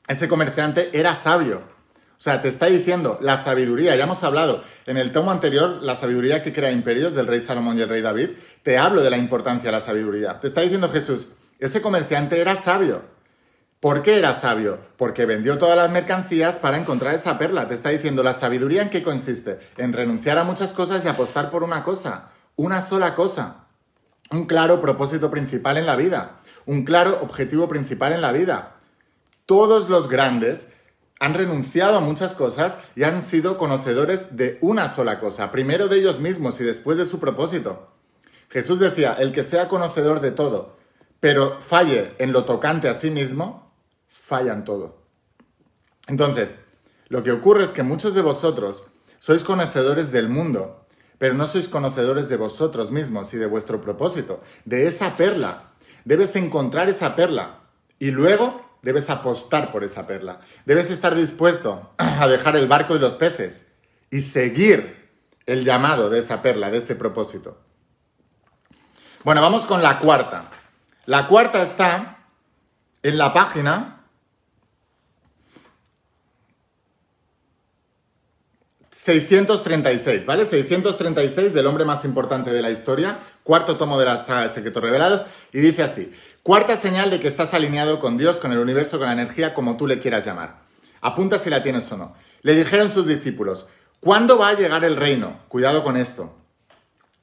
Ese 0.07 0.27
comerciante 0.27 0.89
era 0.93 1.13
sabio. 1.13 1.57
O 1.57 2.21
sea, 2.21 2.41
te 2.41 2.47
está 2.47 2.65
diciendo 2.65 3.19
la 3.21 3.37
sabiduría, 3.37 3.95
ya 3.95 4.05
hemos 4.05 4.23
hablado 4.23 4.63
en 4.87 4.97
el 4.97 5.11
tomo 5.11 5.29
anterior, 5.29 5.77
la 5.83 5.95
sabiduría 5.95 6.41
que 6.41 6.53
crea 6.53 6.71
imperios 6.71 7.13
del 7.13 7.27
rey 7.27 7.39
Salomón 7.39 7.77
y 7.77 7.81
el 7.81 7.89
rey 7.89 8.01
David, 8.01 8.29
te 8.63 8.79
hablo 8.79 9.03
de 9.03 9.11
la 9.11 9.17
importancia 9.17 9.65
de 9.65 9.73
la 9.73 9.81
sabiduría. 9.81 10.39
Te 10.39 10.47
está 10.47 10.61
diciendo 10.61 10.89
Jesús, 10.89 11.27
ese 11.59 11.83
comerciante 11.83 12.41
era 12.41 12.55
sabio. 12.55 13.03
¿Por 13.79 14.01
qué 14.01 14.17
era 14.17 14.33
sabio? 14.33 14.79
Porque 14.97 15.27
vendió 15.27 15.59
todas 15.59 15.77
las 15.77 15.91
mercancías 15.91 16.57
para 16.57 16.77
encontrar 16.77 17.13
esa 17.13 17.37
perla. 17.37 17.67
Te 17.67 17.75
está 17.75 17.89
diciendo 17.89 18.23
la 18.23 18.33
sabiduría 18.33 18.81
en 18.81 18.89
qué 18.89 19.03
consiste? 19.03 19.59
En 19.77 19.93
renunciar 19.93 20.39
a 20.39 20.43
muchas 20.43 20.73
cosas 20.73 21.05
y 21.05 21.07
apostar 21.07 21.51
por 21.51 21.63
una 21.63 21.83
cosa 21.83 22.31
una 22.59 22.81
sola 22.81 23.15
cosa, 23.15 23.67
un 24.31 24.45
claro 24.45 24.81
propósito 24.81 25.31
principal 25.31 25.77
en 25.77 25.85
la 25.85 25.95
vida, 25.95 26.41
un 26.65 26.83
claro 26.83 27.17
objetivo 27.21 27.69
principal 27.69 28.11
en 28.11 28.19
la 28.19 28.33
vida. 28.33 28.75
Todos 29.45 29.87
los 29.87 30.09
grandes 30.09 30.67
han 31.21 31.35
renunciado 31.35 31.95
a 31.95 32.01
muchas 32.01 32.35
cosas 32.35 32.75
y 32.97 33.03
han 33.03 33.21
sido 33.21 33.57
conocedores 33.57 34.35
de 34.35 34.57
una 34.59 34.89
sola 34.89 35.21
cosa, 35.21 35.51
primero 35.51 35.87
de 35.87 35.99
ellos 35.99 36.19
mismos 36.19 36.59
y 36.59 36.65
después 36.65 36.97
de 36.97 37.05
su 37.05 37.21
propósito. 37.21 37.93
Jesús 38.49 38.79
decía, 38.79 39.15
el 39.17 39.31
que 39.31 39.43
sea 39.43 39.69
conocedor 39.69 40.19
de 40.19 40.31
todo, 40.31 40.75
pero 41.21 41.61
falle 41.61 42.13
en 42.17 42.33
lo 42.33 42.43
tocante 42.43 42.89
a 42.89 42.93
sí 42.93 43.09
mismo, 43.09 43.71
falla 44.09 44.51
en 44.51 44.65
todo. 44.65 44.97
Entonces, 46.07 46.57
lo 47.07 47.23
que 47.23 47.31
ocurre 47.31 47.63
es 47.63 47.71
que 47.71 47.83
muchos 47.83 48.15
de 48.15 48.21
vosotros 48.21 48.83
sois 49.17 49.45
conocedores 49.45 50.11
del 50.11 50.27
mundo, 50.27 50.79
pero 51.19 51.35
no 51.35 51.45
sois 51.45 51.67
conocedores 51.67 52.29
de 52.29 52.37
vosotros 52.37 52.89
mismos 52.89 53.33
y 53.33 53.37
de 53.37 53.45
vuestro 53.45 53.81
propósito, 53.81 54.41
de 54.65 54.87
esa 54.87 55.15
perla. 55.17 55.73
Debes 56.05 56.35
encontrar 56.35 56.89
esa 56.89 57.15
perla 57.15 57.59
y 57.99 58.09
luego 58.09 58.65
debes 58.81 59.09
apostar 59.09 59.71
por 59.71 59.83
esa 59.83 60.07
perla. 60.07 60.39
Debes 60.65 60.89
estar 60.89 61.13
dispuesto 61.13 61.91
a 61.97 62.27
dejar 62.27 62.55
el 62.55 62.67
barco 62.67 62.95
y 62.95 62.99
los 62.99 63.15
peces 63.15 63.73
y 64.09 64.21
seguir 64.21 65.09
el 65.45 65.65
llamado 65.65 66.09
de 66.09 66.19
esa 66.19 66.41
perla, 66.41 66.71
de 66.71 66.77
ese 66.77 66.95
propósito. 66.95 67.59
Bueno, 69.23 69.41
vamos 69.41 69.67
con 69.67 69.83
la 69.83 69.99
cuarta. 69.99 70.49
La 71.05 71.27
cuarta 71.27 71.61
está 71.61 72.19
en 73.03 73.17
la 73.17 73.33
página 73.33 73.98
636, 79.05 80.25
¿vale? 80.25 80.43
636 80.43 81.53
del 81.53 81.67
hombre 81.67 81.85
más 81.85 82.03
importante 82.03 82.51
de 82.51 82.61
la 82.61 82.69
historia, 82.69 83.17
cuarto 83.43 83.77
tomo 83.77 83.97
de 83.97 84.05
la 84.05 84.25
saga 84.25 84.41
de 84.41 84.49
Secretos 84.49 84.83
Revelados, 84.83 85.25
y 85.53 85.59
dice 85.59 85.83
así, 85.83 86.11
cuarta 86.43 86.75
señal 86.75 87.09
de 87.09 87.21
que 87.21 87.29
estás 87.29 87.53
alineado 87.53 88.01
con 88.01 88.17
Dios, 88.17 88.37
con 88.37 88.51
el 88.51 88.59
universo, 88.59 88.97
con 88.97 89.07
la 89.07 89.13
energía, 89.13 89.53
como 89.53 89.77
tú 89.77 89.87
le 89.87 89.99
quieras 89.99 90.25
llamar. 90.25 90.63
Apunta 90.99 91.39
si 91.39 91.49
la 91.49 91.63
tienes 91.63 91.89
o 91.93 91.97
no. 91.97 92.13
Le 92.41 92.55
dijeron 92.55 92.89
sus 92.89 93.07
discípulos, 93.07 93.67
¿cuándo 94.01 94.37
va 94.37 94.49
a 94.49 94.55
llegar 94.55 94.83
el 94.83 94.97
reino? 94.97 95.39
Cuidado 95.47 95.81
con 95.81 95.95
esto. 95.95 96.35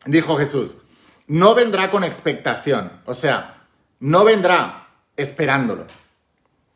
Dijo 0.07 0.39
Jesús, 0.39 0.79
no 1.27 1.55
vendrá 1.55 1.91
con 1.91 2.05
expectación, 2.05 2.91
o 3.05 3.13
sea, 3.13 3.67
no 4.01 4.25
vendrá 4.25 4.89
esperándolo. 5.15 5.87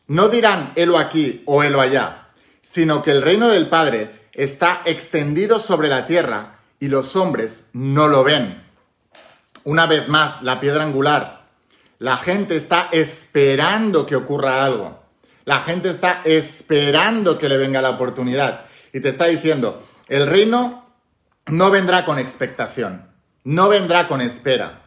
No 0.09 0.29
dirán, 0.29 0.75
helo 0.77 0.99
aquí 0.99 1.43
o 1.47 1.63
helo 1.63 1.81
allá, 1.81 2.29
sino 2.61 3.03
que 3.03 3.13
el 3.13 3.23
reino 3.23 3.49
del 3.49 3.69
Padre 3.69 4.20
está 4.33 4.83
extendido 4.85 5.61
sobre 5.61 5.89
la 5.89 6.07
tierra 6.07 6.59
y 6.79 6.89
los 6.89 7.17
hombres 7.17 7.69
no 7.73 8.09
lo 8.09 8.25
ven. 8.25 8.63
Una 9.65 9.87
vez 9.87 10.09
más, 10.09 10.43
la 10.43 10.61
piedra 10.61 10.85
angular. 10.85 11.49
La 11.99 12.17
gente 12.17 12.57
está 12.57 12.89
esperando 12.93 14.07
que 14.07 14.17
ocurra 14.17 14.65
algo. 14.65 15.01
La 15.45 15.61
gente 15.61 15.91
está 15.91 16.23
esperando 16.25 17.39
que 17.39 17.49
le 17.49 17.59
venga 17.59 17.83
la 17.83 17.91
oportunidad. 17.91 18.65
Y 18.93 19.01
te 19.01 19.09
está 19.09 19.27
diciendo, 19.27 19.87
el 20.09 20.27
reino 20.27 20.87
no 21.47 21.71
vendrá 21.71 22.05
con 22.05 22.19
expectación, 22.19 23.07
no 23.45 23.69
vendrá 23.69 24.09
con 24.09 24.21
espera. 24.21 24.83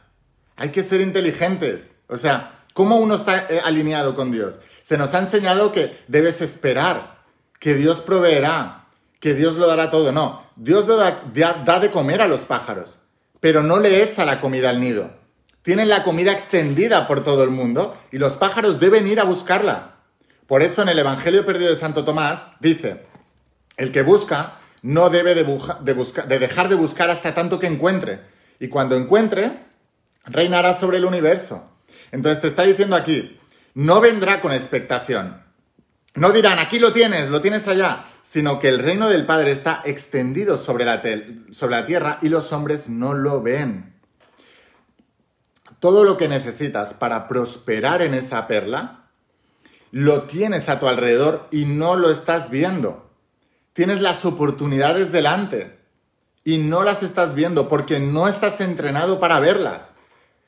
Hay 0.55 0.69
que 0.69 0.83
ser 0.83 1.01
inteligentes. 1.01 1.95
O 2.07 2.17
sea, 2.17 2.59
¿cómo 2.73 2.97
uno 2.97 3.15
está 3.15 3.45
eh, 3.49 3.61
alineado 3.63 4.15
con 4.15 4.31
Dios? 4.31 4.59
Se 4.83 4.97
nos 4.97 5.13
ha 5.13 5.19
enseñado 5.19 5.71
que 5.71 5.97
debes 6.07 6.41
esperar, 6.41 7.17
que 7.59 7.75
Dios 7.75 8.01
proveerá, 8.01 8.82
que 9.23 9.33
Dios 9.33 9.55
lo 9.55 9.67
dará 9.67 9.89
todo. 9.89 10.11
No, 10.11 10.43
Dios 10.57 10.85
da, 10.85 11.23
da, 11.33 11.79
de 11.79 11.91
comer 11.91 12.21
a 12.21 12.27
los 12.27 12.43
pájaros, 12.43 12.99
pero 13.39 13.63
no 13.63 13.79
le 13.79 14.03
echa 14.03 14.25
la 14.25 14.41
comida 14.41 14.69
al 14.69 14.81
nido. 14.81 15.11
Tienen 15.61 15.87
la 15.87 16.03
comida 16.03 16.33
extendida 16.33 17.07
por 17.07 17.23
todo 17.23 17.45
el 17.45 17.49
mundo 17.49 17.97
y 18.11 18.17
los 18.17 18.35
pájaros 18.35 18.81
deben 18.81 19.07
ir 19.07 19.21
a 19.21 19.23
buscarla. 19.23 19.93
Por 20.45 20.61
eso 20.61 20.81
en 20.81 20.89
el 20.89 20.99
Evangelio 20.99 21.45
perdido 21.45 21.69
de 21.69 21.77
Santo 21.77 22.03
Tomás 22.03 22.47
dice, 22.59 23.05
el 23.77 23.93
que 23.93 24.01
busca 24.01 24.57
no 24.81 25.09
debe 25.09 25.35
de, 25.35 25.45
de 25.45 26.39
dejar 26.39 26.67
de 26.67 26.75
buscar 26.75 27.09
hasta 27.09 27.33
tanto 27.33 27.61
que 27.61 27.67
encuentre. 27.67 28.19
Y 28.59 28.67
cuando 28.67 28.97
encuentre, 28.97 29.57
reinará 30.25 30.73
sobre 30.73 30.97
el 30.97 31.05
universo. 31.05 31.71
Entonces 32.11 32.41
te 32.41 32.49
está 32.49 32.63
diciendo 32.63 32.97
aquí, 32.97 33.39
no 33.73 34.01
vendrá 34.01 34.41
con 34.41 34.51
expectación. 34.51 35.41
No 36.13 36.33
dirán, 36.33 36.59
aquí 36.59 36.77
lo 36.77 36.91
tienes, 36.91 37.29
lo 37.29 37.39
tienes 37.39 37.69
allá 37.69 38.07
sino 38.23 38.59
que 38.59 38.69
el 38.69 38.79
reino 38.79 39.09
del 39.09 39.25
Padre 39.25 39.51
está 39.51 39.81
extendido 39.83 40.57
sobre 40.57 40.85
la, 40.85 41.01
tierra 41.85 42.17
y 42.21 42.29
los 42.29 42.53
hombres 42.53 42.87
no 42.87 43.13
lo 43.13 43.41
ven. 43.41 43.93
Todo 45.79 46.05
lo 46.05 46.15
que 46.15 46.29
necesitas 46.29 46.93
para 46.93 47.27
prosperar 47.27 48.01
en 48.01 48.13
esa 48.13 48.47
perla, 48.47 49.09
lo 49.91 50.23
tienes 50.23 50.69
a 50.69 50.79
tu 50.79 50.87
alrededor 50.87 51.47
y 51.51 51.65
no 51.65 51.97
lo 51.97 52.09
estás 52.09 52.49
viendo. 52.49 53.11
Tienes 53.73 53.99
las 53.99 54.23
oportunidades 54.23 55.11
delante 55.11 55.77
y 56.45 56.59
no 56.59 56.83
las 56.83 57.03
estás 57.03 57.35
viendo 57.35 57.67
porque 57.67 57.99
no 57.99 58.29
estás 58.29 58.61
entrenado 58.61 59.19
para 59.19 59.41
verlas. 59.41 59.91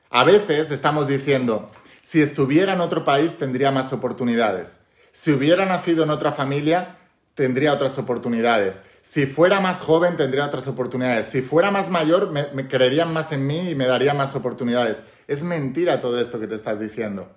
A 0.10 0.24
veces 0.24 0.72
estamos 0.72 1.10
diciendo, 1.10 1.70
si 2.02 2.22
estuviera 2.22 2.74
en 2.74 2.80
otro 2.82 3.04
país 3.04 3.36
tendría 3.36 3.72
más 3.72 3.92
oportunidades. 3.92 4.82
Si 5.12 5.32
hubiera 5.34 5.66
nacido 5.66 6.04
en 6.04 6.12
otra 6.12 6.32
familia, 6.32 6.98
tendría 7.36 7.74
otras 7.74 7.98
oportunidades. 8.00 8.82
Si 9.02 9.28
fuera 9.28 9.60
más 9.60 9.82
joven, 9.82 10.18
tendría 10.18 10.46
otras 10.46 10.68
oportunidades. 10.68 11.28
Si 11.28 11.42
fuera 11.42 11.70
más 11.70 11.90
mayor, 11.90 12.32
me, 12.32 12.68
creerían 12.68 13.14
más 13.14 13.32
en 13.32 13.46
mí 13.46 13.70
y 13.70 13.76
me 13.76 13.86
darían 13.86 14.18
más 14.18 14.36
oportunidades. 14.36 15.04
Es 15.28 15.44
mentira 15.44 16.02
todo 16.02 16.20
esto 16.20 16.40
que 16.40 16.48
te 16.48 16.56
estás 16.56 16.80
diciendo. 16.80 17.30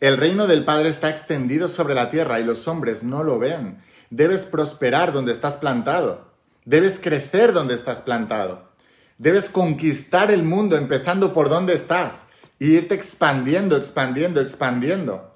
El 0.00 0.18
reino 0.18 0.46
del 0.46 0.64
Padre 0.64 0.90
está 0.90 1.08
extendido 1.08 1.70
sobre 1.70 1.94
la 1.94 2.10
tierra 2.10 2.38
y 2.38 2.44
los 2.44 2.68
hombres 2.68 3.02
no 3.02 3.24
lo 3.24 3.38
ven. 3.38 3.78
Debes 4.10 4.44
prosperar 4.44 5.12
donde 5.12 5.32
estás 5.32 5.56
plantado. 5.56 6.30
Debes 6.66 7.00
crecer 7.00 7.52
donde 7.52 7.74
estás 7.74 8.02
plantado. 8.02 8.68
Debes 9.16 9.48
conquistar 9.48 10.30
el 10.30 10.42
mundo 10.42 10.76
empezando 10.76 11.32
por 11.32 11.48
donde 11.48 11.72
estás 11.72 12.24
y 12.58 12.74
irte 12.74 12.94
expandiendo, 12.94 13.76
expandiendo, 13.76 14.40
expandiendo. 14.40 15.33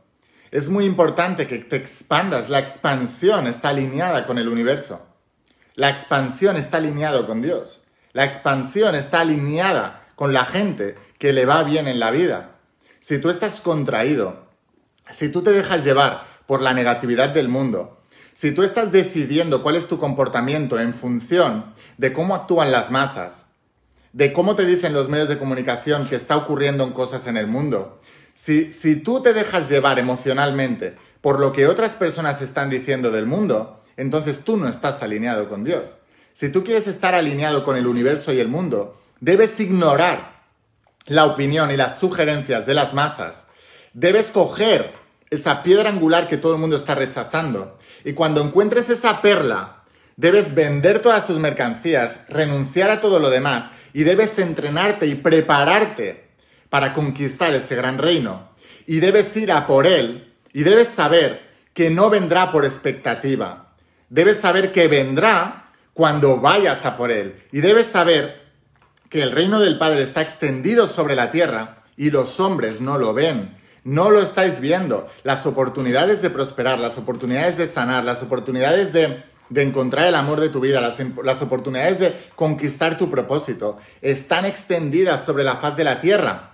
Es 0.50 0.68
muy 0.68 0.84
importante 0.84 1.46
que 1.46 1.58
te 1.58 1.76
expandas. 1.76 2.48
La 2.48 2.58
expansión 2.58 3.46
está 3.46 3.70
alineada 3.70 4.26
con 4.26 4.38
el 4.38 4.48
universo. 4.48 5.06
La 5.74 5.90
expansión 5.90 6.56
está 6.56 6.78
alineada 6.78 7.26
con 7.26 7.42
Dios. 7.42 7.82
La 8.12 8.24
expansión 8.24 8.94
está 8.94 9.20
alineada 9.20 10.08
con 10.16 10.32
la 10.32 10.44
gente 10.44 10.96
que 11.18 11.32
le 11.32 11.44
va 11.44 11.62
bien 11.62 11.86
en 11.86 12.00
la 12.00 12.10
vida. 12.10 12.56
Si 13.00 13.20
tú 13.20 13.30
estás 13.30 13.60
contraído, 13.60 14.48
si 15.10 15.30
tú 15.30 15.42
te 15.42 15.52
dejas 15.52 15.84
llevar 15.84 16.24
por 16.46 16.62
la 16.62 16.74
negatividad 16.74 17.28
del 17.28 17.48
mundo, 17.48 18.00
si 18.32 18.52
tú 18.52 18.62
estás 18.62 18.90
decidiendo 18.90 19.62
cuál 19.62 19.76
es 19.76 19.88
tu 19.88 19.98
comportamiento 19.98 20.80
en 20.80 20.94
función 20.94 21.74
de 21.96 22.12
cómo 22.12 22.34
actúan 22.34 22.72
las 22.72 22.90
masas, 22.90 23.44
de 24.12 24.32
cómo 24.32 24.56
te 24.56 24.64
dicen 24.64 24.92
los 24.92 25.08
medios 25.08 25.28
de 25.28 25.38
comunicación 25.38 26.08
que 26.08 26.16
está 26.16 26.36
ocurriendo 26.36 26.84
en 26.84 26.92
cosas 26.92 27.26
en 27.26 27.36
el 27.36 27.46
mundo, 27.46 28.00
Si, 28.40 29.02
tú 29.02 29.20
te 29.20 29.32
dejas 29.32 29.68
llevar 29.68 29.98
emocionalmente 29.98 30.94
por 31.20 31.40
lo 31.40 31.52
que 31.52 31.66
otras 31.66 31.96
personas 31.96 32.40
están 32.40 32.70
diciendo 32.70 33.10
del 33.10 33.26
mundo, 33.26 33.82
entonces 33.96 34.44
tú 34.44 34.56
no 34.56 34.68
estás 34.68 35.02
alineado 35.02 35.48
con 35.48 35.64
Dios. 35.64 35.96
Si 36.34 36.48
tú 36.48 36.62
quieres 36.62 36.86
estar 36.86 37.16
alineado 37.16 37.64
con 37.64 37.76
el 37.76 37.88
universo 37.88 38.32
y 38.32 38.38
el 38.38 38.46
mundo, 38.46 38.96
debes 39.18 39.58
ignorar 39.58 40.44
la 41.06 41.24
opinión 41.24 41.72
y 41.72 41.76
las 41.76 41.98
sugerencias 41.98 42.64
de 42.64 42.74
las 42.74 42.94
masas. 42.94 43.46
Debes 43.92 44.30
coger 44.30 44.92
esa 45.30 45.64
piedra 45.64 45.90
angular 45.90 46.28
que 46.28 46.36
todo 46.36 46.52
el 46.52 46.60
mundo 46.60 46.76
está 46.76 46.94
rechazando. 46.94 47.76
Y 48.04 48.12
cuando 48.12 48.40
encuentres 48.40 48.88
esa 48.88 49.20
perla, 49.20 49.82
debes 50.16 50.54
vender 50.54 51.02
todas 51.02 51.26
tus 51.26 51.38
mercancías, 51.38 52.20
renunciar 52.28 52.90
a 52.90 53.00
todo 53.00 53.18
lo 53.18 53.30
demás 53.30 53.72
y 53.92 54.04
debes 54.04 54.38
entrenarte 54.38 55.06
y 55.06 55.16
prepararte 55.16 56.27
para 56.70 56.94
conquistar 56.94 57.54
ese 57.54 57.76
gran 57.76 57.98
reino. 57.98 58.48
Y 58.86 59.00
debes 59.00 59.36
ir 59.36 59.52
a 59.52 59.66
por 59.66 59.86
él 59.86 60.34
y 60.52 60.62
debes 60.62 60.88
saber 60.88 61.42
que 61.74 61.90
no 61.90 62.10
vendrá 62.10 62.50
por 62.50 62.64
expectativa. 62.64 63.74
Debes 64.08 64.38
saber 64.38 64.72
que 64.72 64.88
vendrá 64.88 65.70
cuando 65.94 66.40
vayas 66.40 66.84
a 66.86 66.96
por 66.96 67.10
él. 67.10 67.36
Y 67.52 67.60
debes 67.60 67.86
saber 67.86 68.48
que 69.08 69.22
el 69.22 69.32
reino 69.32 69.60
del 69.60 69.78
Padre 69.78 70.02
está 70.02 70.22
extendido 70.22 70.86
sobre 70.86 71.14
la 71.14 71.30
tierra 71.30 71.78
y 71.96 72.10
los 72.10 72.40
hombres 72.40 72.80
no 72.80 72.98
lo 72.98 73.14
ven. 73.14 73.56
No 73.84 74.10
lo 74.10 74.20
estáis 74.20 74.60
viendo. 74.60 75.08
Las 75.24 75.46
oportunidades 75.46 76.22
de 76.22 76.30
prosperar, 76.30 76.78
las 76.78 76.98
oportunidades 76.98 77.56
de 77.56 77.66
sanar, 77.66 78.04
las 78.04 78.22
oportunidades 78.22 78.92
de, 78.92 79.24
encontrar 79.54 80.08
el 80.08 80.14
amor 80.14 80.40
de 80.40 80.50
tu 80.50 80.60
vida, 80.60 80.80
las, 80.80 80.96
las 81.24 81.42
oportunidades 81.42 81.98
de 81.98 82.14
conquistar 82.34 82.98
tu 82.98 83.10
propósito, 83.10 83.78
están 84.02 84.44
extendidas 84.44 85.24
sobre 85.24 85.44
la 85.44 85.56
faz 85.56 85.76
de 85.76 85.84
la 85.84 86.00
tierra. 86.00 86.47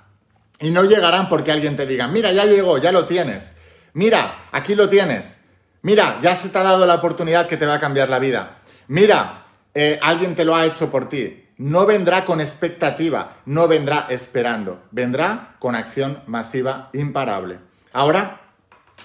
Y 0.65 0.71
no 0.71 0.85
llegarán 0.85 1.29
porque 1.29 1.53
alguien 1.53 1.77
te 1.77 1.87
diga, 1.87 2.09
mira, 2.09 2.33
ya 2.33 2.45
llegó, 2.45 2.79
ya 2.79 2.91
lo 2.91 3.07
tienes. 3.07 3.55
Mira, 3.93 4.49
aquí 4.51 4.75
lo 4.75 4.89
tienes. 4.89 5.39
Mira, 5.83 6.19
ya 6.23 6.35
se 6.35 6.49
te 6.49 6.59
ha 6.59 6.63
dado 6.63 6.87
la 6.87 6.95
oportunidad 6.95 7.47
que 7.47 7.57
te 7.57 7.67
va 7.67 7.75
a 7.75 7.81
cambiar 7.81 8.09
la 8.09 8.19
vida. 8.19 8.59
Mira, 8.89 9.45
eh, 9.75 9.99
alguien 10.03 10.35
te 10.35 10.45
lo 10.45 10.57
ha 10.57 10.67
hecho 10.67 10.91
por 10.91 11.09
ti 11.09 11.45
no 11.57 11.87
vendrá 11.87 12.25
con 12.25 12.41
expectativa, 12.41 13.37
no 13.47 13.69
vendrá 13.69 14.07
esperando, 14.11 14.83
vendrá 14.91 15.57
con 15.59 15.75
acción 15.75 16.23
masiva 16.27 16.91
imparable. 16.93 17.59
Ahora, 17.93 18.41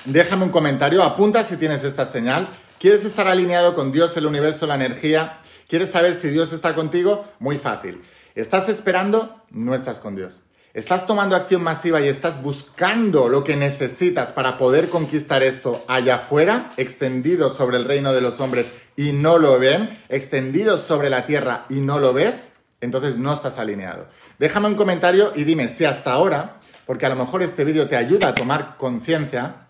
déjame 0.05 0.45
un 0.45 0.49
comentario, 0.49 1.03
apunta 1.03 1.43
si 1.43 1.57
tienes 1.57 1.83
esta 1.83 2.05
señal. 2.05 2.47
¿Quieres 2.79 3.05
estar 3.05 3.27
alineado 3.27 3.75
con 3.75 3.91
Dios, 3.91 4.15
el 4.17 4.25
universo, 4.25 4.65
la 4.65 4.75
energía? 4.75 5.39
¿Quieres 5.67 5.89
saber 5.89 6.15
si 6.15 6.29
Dios 6.29 6.53
está 6.53 6.73
contigo? 6.73 7.27
Muy 7.39 7.57
fácil. 7.57 8.01
¿Estás 8.35 8.69
esperando? 8.69 9.43
No 9.51 9.75
estás 9.75 9.99
con 9.99 10.15
Dios. 10.15 10.41
¿Estás 10.75 11.07
tomando 11.07 11.35
acción 11.35 11.63
masiva 11.63 11.99
y 11.99 12.07
estás 12.07 12.43
buscando 12.43 13.27
lo 13.27 13.43
que 13.43 13.55
necesitas 13.55 14.31
para 14.31 14.59
poder 14.59 14.91
conquistar 14.91 15.41
esto 15.41 15.83
allá 15.87 16.17
afuera, 16.17 16.73
extendido 16.77 17.49
sobre 17.49 17.77
el 17.77 17.85
reino 17.85 18.13
de 18.13 18.21
los 18.21 18.39
hombres 18.39 18.69
y 18.95 19.13
no 19.13 19.39
lo 19.39 19.57
ven, 19.57 19.89
extendido 20.09 20.77
sobre 20.77 21.09
la 21.09 21.25
tierra 21.25 21.65
y 21.69 21.79
no 21.79 21.99
lo 21.99 22.13
ves? 22.13 22.57
Entonces 22.81 23.17
no 23.17 23.33
estás 23.33 23.57
alineado. 23.57 24.05
Déjame 24.37 24.67
un 24.67 24.75
comentario 24.75 25.31
y 25.35 25.43
dime 25.43 25.69
si 25.69 25.85
hasta 25.85 26.11
ahora, 26.11 26.59
porque 26.85 27.07
a 27.07 27.09
lo 27.09 27.15
mejor 27.15 27.41
este 27.41 27.63
vídeo 27.63 27.87
te 27.87 27.97
ayuda 27.97 28.29
a 28.29 28.35
tomar 28.35 28.77
conciencia, 28.77 29.67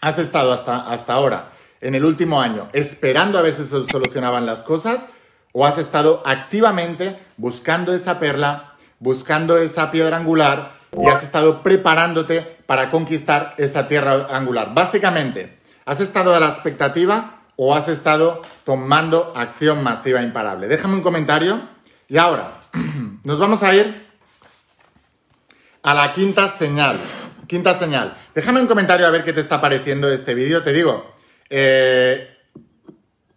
has 0.00 0.18
estado 0.18 0.52
hasta, 0.52 0.90
hasta 0.90 1.12
ahora, 1.12 1.52
en 1.80 1.94
el 1.94 2.04
último 2.04 2.40
año, 2.40 2.68
esperando 2.72 3.38
a 3.38 3.42
ver 3.42 3.54
si 3.54 3.62
se 3.62 3.86
solucionaban 3.86 4.44
las 4.44 4.64
cosas 4.64 5.06
o 5.52 5.66
has 5.66 5.78
estado 5.78 6.20
activamente 6.26 7.16
buscando 7.36 7.94
esa 7.94 8.18
perla 8.18 8.71
buscando 9.02 9.58
esa 9.58 9.90
piedra 9.90 10.16
angular 10.16 10.78
y 10.96 11.08
has 11.08 11.24
estado 11.24 11.64
preparándote 11.64 12.40
para 12.66 12.88
conquistar 12.88 13.54
esa 13.58 13.88
tierra 13.88 14.28
angular. 14.30 14.74
Básicamente, 14.74 15.58
¿has 15.84 15.98
estado 15.98 16.32
a 16.36 16.38
la 16.38 16.48
expectativa 16.48 17.40
o 17.56 17.74
has 17.74 17.88
estado 17.88 18.42
tomando 18.64 19.32
acción 19.34 19.82
masiva 19.82 20.22
imparable? 20.22 20.68
Déjame 20.68 20.94
un 20.94 21.02
comentario. 21.02 21.60
Y 22.08 22.16
ahora, 22.16 22.52
nos 23.24 23.40
vamos 23.40 23.64
a 23.64 23.74
ir 23.74 24.06
a 25.82 25.94
la 25.94 26.12
quinta 26.12 26.48
señal. 26.48 26.96
Quinta 27.48 27.74
señal. 27.76 28.16
Déjame 28.36 28.60
un 28.60 28.68
comentario 28.68 29.04
a 29.04 29.10
ver 29.10 29.24
qué 29.24 29.32
te 29.32 29.40
está 29.40 29.60
pareciendo 29.60 30.12
este 30.12 30.34
vídeo. 30.34 30.62
Te 30.62 30.72
digo, 30.72 31.12
eh, 31.50 32.38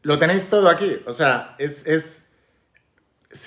lo 0.03 0.19
tenéis 0.19 0.47
todo 0.47 0.69
aquí. 0.69 1.01
O 1.07 1.13
sea, 1.13 1.55
es 1.57 2.21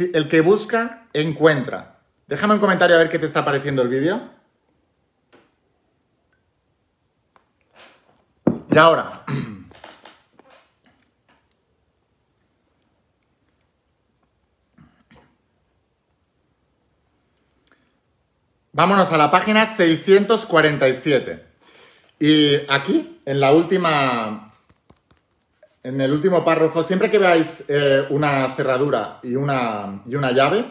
el 0.01 0.29
que 0.29 0.41
busca, 0.41 1.07
encuentra. 1.13 1.98
Déjame 2.29 2.55
un 2.55 2.61
comentario 2.61 2.95
a 2.95 2.99
ver 2.99 3.09
qué 3.09 3.19
te 3.19 3.25
está 3.25 3.43
pareciendo 3.43 3.81
el 3.81 3.89
vídeo. 3.89 4.21
Y 8.71 8.77
ahora, 8.77 9.25
vámonos 18.73 19.11
a 19.11 19.17
la 19.17 19.31
página 19.31 19.65
647. 19.65 21.47
Y 22.19 22.57
aquí, 22.69 23.23
en 23.25 23.41
la 23.41 23.53
última, 23.53 24.53
en 25.83 25.99
el 25.99 26.13
último 26.13 26.45
párrafo, 26.45 26.83
siempre 26.83 27.11
que 27.11 27.17
veáis 27.17 27.65
eh, 27.69 28.07
una 28.11 28.55
cerradura 28.55 29.19
y 29.23 29.35
una, 29.35 30.03
y 30.05 30.15
una 30.15 30.33
llave, 30.33 30.67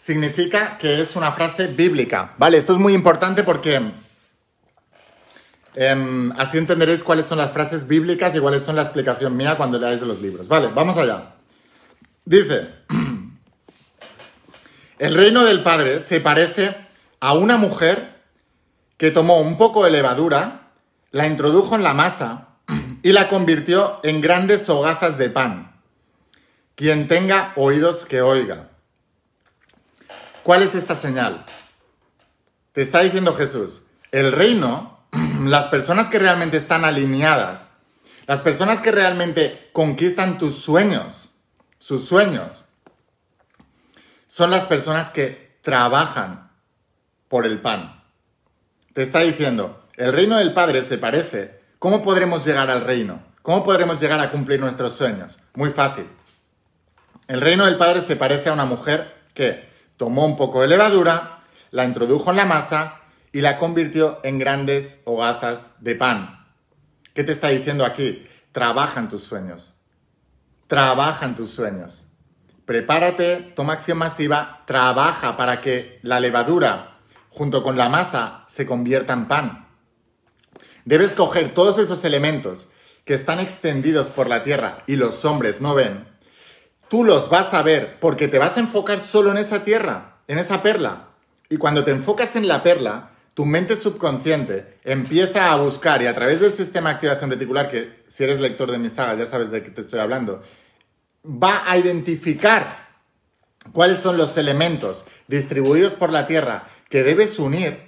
significa 0.00 0.78
que 0.78 1.02
es 1.02 1.14
una 1.14 1.30
frase 1.30 1.66
bíblica. 1.66 2.32
Vale, 2.38 2.56
esto 2.56 2.72
es 2.72 2.78
muy 2.78 2.94
importante 2.94 3.44
porque 3.44 3.92
em, 5.74 6.32
así 6.38 6.56
entenderéis 6.56 7.04
cuáles 7.04 7.26
son 7.26 7.36
las 7.36 7.52
frases 7.52 7.86
bíblicas 7.86 8.34
y 8.34 8.40
cuáles 8.40 8.62
son 8.62 8.76
la 8.76 8.82
explicación 8.82 9.36
mía 9.36 9.56
cuando 9.56 9.78
leáis 9.78 10.00
los 10.00 10.22
libros. 10.22 10.48
Vale, 10.48 10.68
vamos 10.74 10.96
allá. 10.96 11.34
Dice, 12.24 12.68
el 14.98 15.14
reino 15.14 15.44
del 15.44 15.62
Padre 15.62 16.00
se 16.00 16.20
parece 16.20 16.74
a 17.20 17.34
una 17.34 17.58
mujer 17.58 18.22
que 18.96 19.10
tomó 19.10 19.38
un 19.38 19.58
poco 19.58 19.84
de 19.84 19.90
levadura, 19.90 20.70
la 21.10 21.26
introdujo 21.26 21.74
en 21.74 21.82
la 21.82 21.92
masa 21.92 22.48
y 23.02 23.12
la 23.12 23.28
convirtió 23.28 24.00
en 24.02 24.22
grandes 24.22 24.66
hogazas 24.70 25.18
de 25.18 25.28
pan. 25.28 25.72
Quien 26.74 27.06
tenga 27.06 27.52
oídos 27.56 28.06
que 28.06 28.22
oiga. 28.22 28.69
¿Cuál 30.50 30.62
es 30.62 30.74
esta 30.74 30.96
señal? 30.96 31.46
Te 32.72 32.82
está 32.82 33.02
diciendo 33.02 33.34
Jesús, 33.34 33.82
el 34.10 34.32
reino, 34.32 34.98
las 35.44 35.68
personas 35.68 36.08
que 36.08 36.18
realmente 36.18 36.56
están 36.56 36.84
alineadas, 36.84 37.70
las 38.26 38.40
personas 38.40 38.80
que 38.80 38.90
realmente 38.90 39.70
conquistan 39.72 40.38
tus 40.38 40.56
sueños, 40.56 41.28
sus 41.78 42.04
sueños, 42.04 42.64
son 44.26 44.50
las 44.50 44.64
personas 44.64 45.10
que 45.10 45.56
trabajan 45.62 46.50
por 47.28 47.46
el 47.46 47.60
pan. 47.60 48.02
Te 48.92 49.02
está 49.02 49.20
diciendo, 49.20 49.86
el 49.94 50.12
reino 50.12 50.36
del 50.36 50.52
Padre 50.52 50.82
se 50.82 50.98
parece. 50.98 51.60
¿Cómo 51.78 52.02
podremos 52.02 52.44
llegar 52.44 52.70
al 52.70 52.80
reino? 52.80 53.22
¿Cómo 53.42 53.62
podremos 53.62 54.00
llegar 54.00 54.18
a 54.18 54.32
cumplir 54.32 54.58
nuestros 54.58 54.94
sueños? 54.96 55.38
Muy 55.54 55.70
fácil. 55.70 56.08
El 57.28 57.40
reino 57.40 57.66
del 57.66 57.76
Padre 57.76 58.00
se 58.00 58.16
parece 58.16 58.48
a 58.48 58.52
una 58.52 58.64
mujer 58.64 59.14
que 59.32 59.69
tomó 60.00 60.24
un 60.24 60.38
poco 60.38 60.62
de 60.62 60.66
levadura, 60.66 61.40
la 61.72 61.84
introdujo 61.84 62.30
en 62.30 62.38
la 62.38 62.46
masa 62.46 63.02
y 63.32 63.42
la 63.42 63.58
convirtió 63.58 64.18
en 64.22 64.38
grandes 64.38 65.02
hogazas 65.04 65.72
de 65.80 65.94
pan. 65.94 66.46
¿Qué 67.12 67.22
te 67.22 67.32
está 67.32 67.48
diciendo 67.48 67.84
aquí? 67.84 68.26
Trabaja 68.50 68.98
en 68.98 69.10
tus 69.10 69.22
sueños. 69.22 69.74
Trabaja 70.68 71.26
en 71.26 71.34
tus 71.34 71.50
sueños. 71.50 72.12
Prepárate, 72.64 73.52
toma 73.54 73.74
acción 73.74 73.98
masiva, 73.98 74.62
trabaja 74.64 75.36
para 75.36 75.60
que 75.60 75.98
la 76.00 76.18
levadura 76.18 76.96
junto 77.28 77.62
con 77.62 77.76
la 77.76 77.90
masa 77.90 78.46
se 78.48 78.64
convierta 78.64 79.12
en 79.12 79.28
pan. 79.28 79.68
Debes 80.86 81.12
coger 81.12 81.52
todos 81.52 81.76
esos 81.76 82.04
elementos 82.04 82.68
que 83.04 83.12
están 83.12 83.38
extendidos 83.38 84.06
por 84.06 84.30
la 84.30 84.42
tierra 84.44 84.82
y 84.86 84.96
los 84.96 85.26
hombres 85.26 85.60
no 85.60 85.74
ven 85.74 86.09
tú 86.90 87.04
los 87.04 87.30
vas 87.30 87.54
a 87.54 87.62
ver 87.62 87.98
porque 88.00 88.28
te 88.28 88.38
vas 88.38 88.56
a 88.56 88.60
enfocar 88.60 89.00
solo 89.02 89.30
en 89.30 89.38
esa 89.38 89.64
tierra, 89.64 90.16
en 90.26 90.38
esa 90.38 90.60
perla. 90.60 91.06
Y 91.48 91.56
cuando 91.56 91.84
te 91.84 91.92
enfocas 91.92 92.36
en 92.36 92.48
la 92.48 92.62
perla, 92.62 93.12
tu 93.32 93.46
mente 93.46 93.76
subconsciente 93.76 94.78
empieza 94.84 95.52
a 95.52 95.56
buscar 95.56 96.02
y 96.02 96.06
a 96.06 96.14
través 96.14 96.40
del 96.40 96.52
sistema 96.52 96.90
de 96.90 96.94
activación 96.96 97.30
reticular, 97.30 97.68
que 97.68 98.02
si 98.08 98.24
eres 98.24 98.40
lector 98.40 98.70
de 98.70 98.78
mi 98.78 98.90
saga 98.90 99.14
ya 99.14 99.24
sabes 99.24 99.50
de 99.52 99.62
qué 99.62 99.70
te 99.70 99.80
estoy 99.80 100.00
hablando, 100.00 100.42
va 101.24 101.62
a 101.70 101.78
identificar 101.78 102.88
cuáles 103.72 103.98
son 103.98 104.16
los 104.16 104.36
elementos 104.36 105.04
distribuidos 105.28 105.92
por 105.92 106.10
la 106.10 106.26
tierra 106.26 106.68
que 106.88 107.04
debes 107.04 107.38
unir 107.38 107.78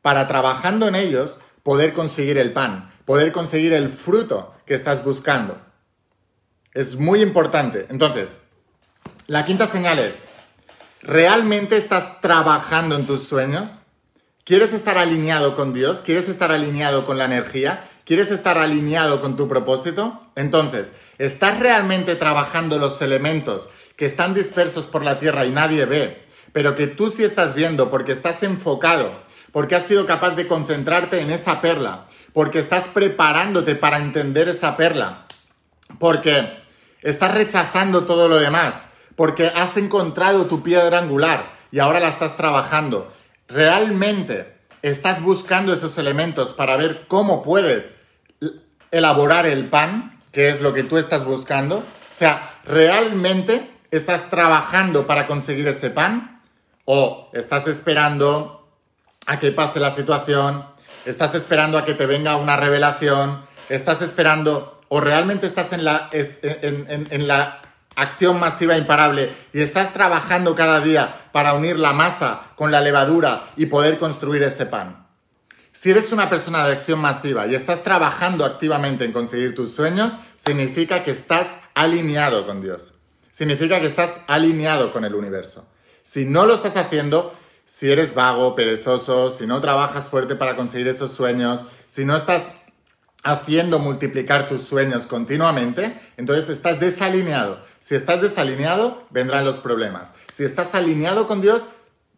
para 0.00 0.26
trabajando 0.28 0.88
en 0.88 0.94
ellos 0.94 1.38
poder 1.62 1.92
conseguir 1.92 2.38
el 2.38 2.52
pan, 2.52 2.90
poder 3.04 3.32
conseguir 3.32 3.74
el 3.74 3.90
fruto 3.90 4.54
que 4.64 4.74
estás 4.74 5.04
buscando. 5.04 5.60
Es 6.74 6.96
muy 6.96 7.22
importante. 7.22 7.86
Entonces, 7.88 8.40
la 9.28 9.44
quinta 9.44 9.68
señal 9.68 10.00
es, 10.00 10.24
¿realmente 11.02 11.76
estás 11.76 12.20
trabajando 12.20 12.96
en 12.96 13.06
tus 13.06 13.22
sueños? 13.22 13.78
¿Quieres 14.44 14.72
estar 14.72 14.98
alineado 14.98 15.54
con 15.54 15.72
Dios? 15.72 16.02
¿Quieres 16.04 16.28
estar 16.28 16.50
alineado 16.50 17.06
con 17.06 17.16
la 17.16 17.26
energía? 17.26 17.88
¿Quieres 18.04 18.32
estar 18.32 18.58
alineado 18.58 19.20
con 19.20 19.36
tu 19.36 19.48
propósito? 19.48 20.20
Entonces, 20.34 20.94
¿estás 21.18 21.60
realmente 21.60 22.16
trabajando 22.16 22.78
los 22.78 23.00
elementos 23.00 23.68
que 23.96 24.06
están 24.06 24.34
dispersos 24.34 24.86
por 24.86 25.04
la 25.04 25.18
tierra 25.20 25.46
y 25.46 25.50
nadie 25.50 25.84
ve, 25.84 26.24
pero 26.52 26.74
que 26.74 26.88
tú 26.88 27.10
sí 27.10 27.22
estás 27.22 27.54
viendo 27.54 27.90
porque 27.90 28.12
estás 28.12 28.42
enfocado, 28.42 29.22
porque 29.52 29.76
has 29.76 29.86
sido 29.86 30.06
capaz 30.06 30.32
de 30.32 30.48
concentrarte 30.48 31.20
en 31.20 31.30
esa 31.30 31.60
perla, 31.60 32.04
porque 32.32 32.58
estás 32.58 32.88
preparándote 32.88 33.76
para 33.76 33.98
entender 33.98 34.48
esa 34.48 34.76
perla, 34.76 35.26
porque 35.98 36.63
estás 37.04 37.32
rechazando 37.32 38.04
todo 38.04 38.28
lo 38.28 38.38
demás, 38.38 38.86
porque 39.14 39.52
has 39.54 39.76
encontrado 39.76 40.46
tu 40.46 40.62
piedra 40.62 40.98
angular 40.98 41.44
y 41.70 41.78
ahora 41.78 42.00
la 42.00 42.08
estás 42.08 42.36
trabajando. 42.36 43.12
¿Realmente 43.46 44.56
estás 44.82 45.22
buscando 45.22 45.72
esos 45.72 45.96
elementos 45.98 46.52
para 46.52 46.76
ver 46.76 47.06
cómo 47.06 47.42
puedes 47.42 47.96
elaborar 48.90 49.46
el 49.46 49.66
pan, 49.66 50.18
que 50.32 50.48
es 50.48 50.60
lo 50.60 50.72
que 50.72 50.82
tú 50.82 50.96
estás 50.96 51.24
buscando? 51.24 51.78
O 51.78 52.16
sea, 52.16 52.58
¿realmente 52.64 53.70
estás 53.90 54.30
trabajando 54.30 55.06
para 55.06 55.26
conseguir 55.26 55.68
ese 55.68 55.90
pan? 55.90 56.42
¿O 56.86 57.30
estás 57.32 57.66
esperando 57.66 58.68
a 59.26 59.38
que 59.38 59.52
pase 59.52 59.78
la 59.78 59.90
situación? 59.90 60.64
¿Estás 61.04 61.34
esperando 61.34 61.76
a 61.76 61.84
que 61.84 61.94
te 61.94 62.06
venga 62.06 62.36
una 62.36 62.56
revelación? 62.56 63.44
¿Estás 63.68 64.00
esperando 64.02 64.73
o 64.94 65.00
realmente 65.00 65.48
estás 65.48 65.72
en 65.72 65.82
la, 65.82 66.08
en 66.12 67.26
la 67.26 67.60
acción 67.96 68.38
masiva 68.38 68.78
imparable 68.78 69.28
y 69.52 69.60
estás 69.60 69.92
trabajando 69.92 70.54
cada 70.54 70.78
día 70.78 71.12
para 71.32 71.54
unir 71.54 71.80
la 71.80 71.92
masa 71.92 72.52
con 72.54 72.70
la 72.70 72.80
levadura 72.80 73.42
y 73.56 73.66
poder 73.66 73.98
construir 73.98 74.44
ese 74.44 74.66
pan. 74.66 75.08
Si 75.72 75.90
eres 75.90 76.12
una 76.12 76.30
persona 76.30 76.64
de 76.64 76.74
acción 76.74 77.00
masiva 77.00 77.48
y 77.48 77.56
estás 77.56 77.82
trabajando 77.82 78.44
activamente 78.44 79.04
en 79.04 79.10
conseguir 79.10 79.56
tus 79.56 79.74
sueños, 79.74 80.12
significa 80.36 81.02
que 81.02 81.10
estás 81.10 81.58
alineado 81.74 82.46
con 82.46 82.62
Dios. 82.62 82.94
Significa 83.32 83.80
que 83.80 83.88
estás 83.88 84.18
alineado 84.28 84.92
con 84.92 85.04
el 85.04 85.16
universo. 85.16 85.66
Si 86.04 86.24
no 86.24 86.46
lo 86.46 86.54
estás 86.54 86.76
haciendo, 86.76 87.34
si 87.66 87.90
eres 87.90 88.14
vago, 88.14 88.54
perezoso, 88.54 89.32
si 89.32 89.44
no 89.44 89.60
trabajas 89.60 90.06
fuerte 90.06 90.36
para 90.36 90.54
conseguir 90.54 90.86
esos 90.86 91.10
sueños, 91.10 91.64
si 91.88 92.04
no 92.04 92.16
estás 92.16 92.52
haciendo 93.24 93.78
multiplicar 93.78 94.46
tus 94.46 94.62
sueños 94.62 95.06
continuamente, 95.06 95.98
entonces 96.16 96.50
estás 96.50 96.78
desalineado. 96.78 97.58
Si 97.80 97.94
estás 97.94 98.22
desalineado, 98.22 99.02
vendrán 99.10 99.44
los 99.44 99.58
problemas. 99.58 100.12
Si 100.34 100.44
estás 100.44 100.74
alineado 100.74 101.26
con 101.26 101.40
Dios, 101.40 101.62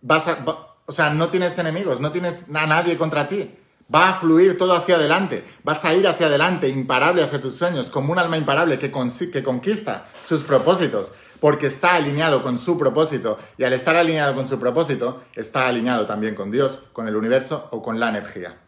vas 0.03 0.27
a, 0.27 0.39
o 0.85 0.93
sea, 0.93 1.11
no 1.11 1.29
tienes 1.29 1.57
enemigos, 1.59 2.01
no 2.01 2.11
tienes 2.13 2.47
a 2.53 2.67
nadie 2.67 2.99
contra 2.99 3.29
ti. 3.29 3.55
Va 3.93 4.11
a 4.11 4.15
fluir 4.15 4.59
todo 4.59 4.75
hacia 4.75 4.97
adelante. 4.97 5.45
Vas 5.63 5.85
a 5.85 5.95
ir 5.95 6.09
hacia 6.09 6.27
adelante, 6.27 6.69
imparable 6.69 7.23
hacia 7.23 7.41
tus 7.41 7.55
sueños, 7.55 7.89
como 7.89 8.13
un 8.13 8.19
alma 8.19 8.37
imparable 8.37 8.81
que, 8.81 8.91
que 9.33 9.43
conquista 9.45 10.07
sus 10.25 10.43
propósitos, 10.43 11.13
porque 11.39 11.69
está 11.69 11.95
alineado 11.95 12.43
con 12.43 12.59
su 12.59 12.77
propósito. 12.77 13.39
Y 13.59 13.63
al 13.63 13.73
estar 13.73 13.95
alineado 13.95 14.35
con 14.35 14.49
su 14.49 14.59
propósito, 14.59 15.23
está 15.37 15.69
alineado 15.69 16.05
también 16.05 16.35
con 16.35 16.51
Dios, 16.51 16.81
con 16.93 17.07
el 17.07 17.15
universo 17.15 17.69
o 17.71 17.81
con 17.81 18.01
la 18.01 18.09
energía. 18.09 18.59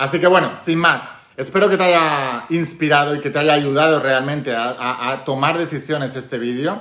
Así 0.00 0.18
que 0.18 0.28
bueno, 0.28 0.52
sin 0.56 0.78
más, 0.78 1.10
espero 1.36 1.68
que 1.68 1.76
te 1.76 1.82
haya 1.82 2.46
inspirado 2.48 3.14
y 3.14 3.20
que 3.20 3.28
te 3.28 3.38
haya 3.38 3.52
ayudado 3.52 4.00
realmente 4.00 4.56
a, 4.56 5.24
tomar 5.26 5.58
decisiones 5.58 6.16
este 6.16 6.38
vídeo. 6.38 6.80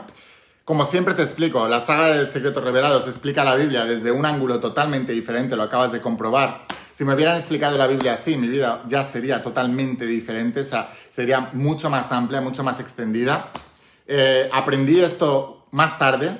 Como 0.63 0.85
siempre 0.85 1.13
te 1.15 1.21
explico, 1.21 1.67
la 1.67 1.81
saga 1.81 2.15
de 2.15 2.25
Secretos 2.25 2.63
Revelados 2.63 3.07
explica 3.07 3.43
la 3.43 3.55
Biblia 3.55 3.83
desde 3.83 4.13
un 4.13 4.25
ángulo 4.25 4.61
totalmente 4.61 5.11
diferente, 5.11 5.57
lo 5.57 5.63
acabas 5.63 5.91
de 5.91 5.99
comprobar. 5.99 6.61
Si 6.93 7.03
me 7.03 7.13
hubieran 7.13 7.35
explicado 7.35 7.77
la 7.77 7.87
Biblia 7.87 8.13
así, 8.13 8.37
mi 8.37 8.47
vida 8.47 8.83
ya 8.87 9.03
sería 9.03 9.41
totalmente 9.41 10.05
diferente, 10.05 10.61
o 10.61 10.63
sea, 10.63 10.89
sería 11.09 11.49
mucho 11.51 11.89
más 11.89 12.13
amplia, 12.13 12.39
mucho 12.39 12.63
más 12.63 12.79
extendida. 12.79 13.49
Eh, 14.07 14.49
aprendí 14.53 14.97
esto 15.01 15.65
más 15.71 15.99
tarde, 15.99 16.37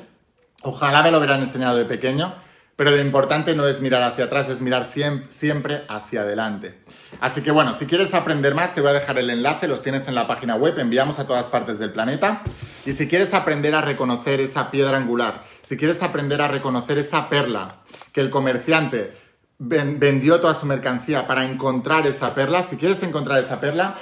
ojalá 0.62 1.04
me 1.04 1.12
lo 1.12 1.18
hubieran 1.18 1.42
enseñado 1.42 1.76
de 1.76 1.84
pequeño, 1.84 2.34
pero 2.80 2.92
lo 2.92 3.02
importante 3.02 3.56
no 3.56 3.68
es 3.68 3.82
mirar 3.82 4.04
hacia 4.04 4.24
atrás, 4.24 4.48
es 4.48 4.62
mirar 4.62 4.89
siempre 5.30 5.84
hacia 5.89 6.22
adelante. 6.22 6.80
Así 7.20 7.42
que 7.42 7.52
bueno, 7.52 7.74
si 7.74 7.86
quieres 7.88 8.13
aprender 8.13 8.56
más, 8.56 8.74
te 8.74 8.80
voy 8.80 8.92
a 8.92 8.94
dejar 8.94 9.20
el 9.20 9.30
enlace, 9.30 9.68
los 9.68 9.84
tienes 9.84 10.08
en 10.08 10.15
la 10.15 10.28
página 10.28 10.56
web, 10.56 10.80
enviamos 10.80 11.20
a 11.20 11.28
todas 11.28 11.48
partes 11.48 11.78
del 11.78 11.92
planeta. 11.92 12.42
Y 12.86 12.94
si 12.94 13.10
quieres 13.10 13.34
aprender 13.34 13.76
a 13.76 13.82
reconocer 13.82 14.39
esa 14.39 14.72
piedra 14.72 14.96
angular, 14.96 15.44
si 15.62 15.76
quieres 15.76 16.02
aprender 16.02 16.42
a 16.42 16.48
reconocer 16.48 16.98
esa 16.98 17.28
perla 17.28 17.82
que 18.13 18.22
el 18.22 18.30
comerciante 18.30 19.13
vendió 19.58 20.39
toda 20.39 20.56
su 20.56 20.65
mercancía 20.65 21.28
para 21.28 21.44
encontrar 21.44 22.08
esa 22.08 22.34
perla, 22.34 22.63
si 22.63 22.78
quieres 22.78 23.04
encontrar 23.04 23.44
esa 23.44 23.60
perla, 23.60 23.98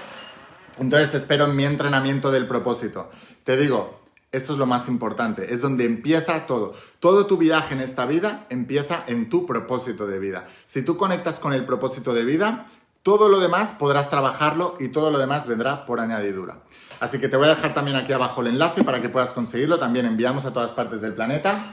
entonces 0.79 1.09
te 1.09 1.17
espero 1.17 1.45
en 1.45 1.55
mi 1.55 1.65
entrenamiento 1.65 2.29
del 2.29 2.45
propósito. 2.45 3.09
Te 3.43 3.57
digo, 3.57 4.06
esto 4.31 4.53
es 4.53 4.59
lo 4.59 4.65
más 4.65 4.87
importante, 4.87 5.53
es 5.53 5.61
donde 5.61 5.85
empieza 5.85 6.45
todo. 6.47 6.73
Todo 6.99 7.25
tu 7.25 7.37
viaje 7.37 7.73
en 7.73 7.81
esta 7.81 8.05
vida 8.05 8.45
empieza 8.49 9.03
en 9.07 9.29
tu 9.29 9.45
propósito 9.45 10.05
de 10.05 10.19
vida. 10.19 10.47
Si 10.67 10.81
tú 10.81 10.97
conectas 10.97 11.39
con 11.39 11.53
el 11.53 11.65
propósito 11.65 12.13
de 12.13 12.25
vida, 12.25 12.67
todo 13.03 13.29
lo 13.29 13.39
demás 13.39 13.73
podrás 13.79 14.09
trabajarlo 14.09 14.75
y 14.79 14.89
todo 14.89 15.11
lo 15.11 15.19
demás 15.19 15.47
vendrá 15.47 15.85
por 15.85 16.01
añadidura. 16.01 16.59
Así 16.99 17.19
que 17.19 17.29
te 17.29 17.37
voy 17.37 17.45
a 17.45 17.55
dejar 17.55 17.73
también 17.73 17.95
aquí 17.95 18.11
abajo 18.11 18.41
el 18.41 18.47
enlace 18.47 18.83
para 18.83 19.01
que 19.01 19.09
puedas 19.09 19.31
conseguirlo. 19.31 19.79
También 19.79 20.05
enviamos 20.05 20.45
a 20.45 20.51
todas 20.51 20.71
partes 20.71 20.99
del 20.99 21.13
planeta. 21.13 21.71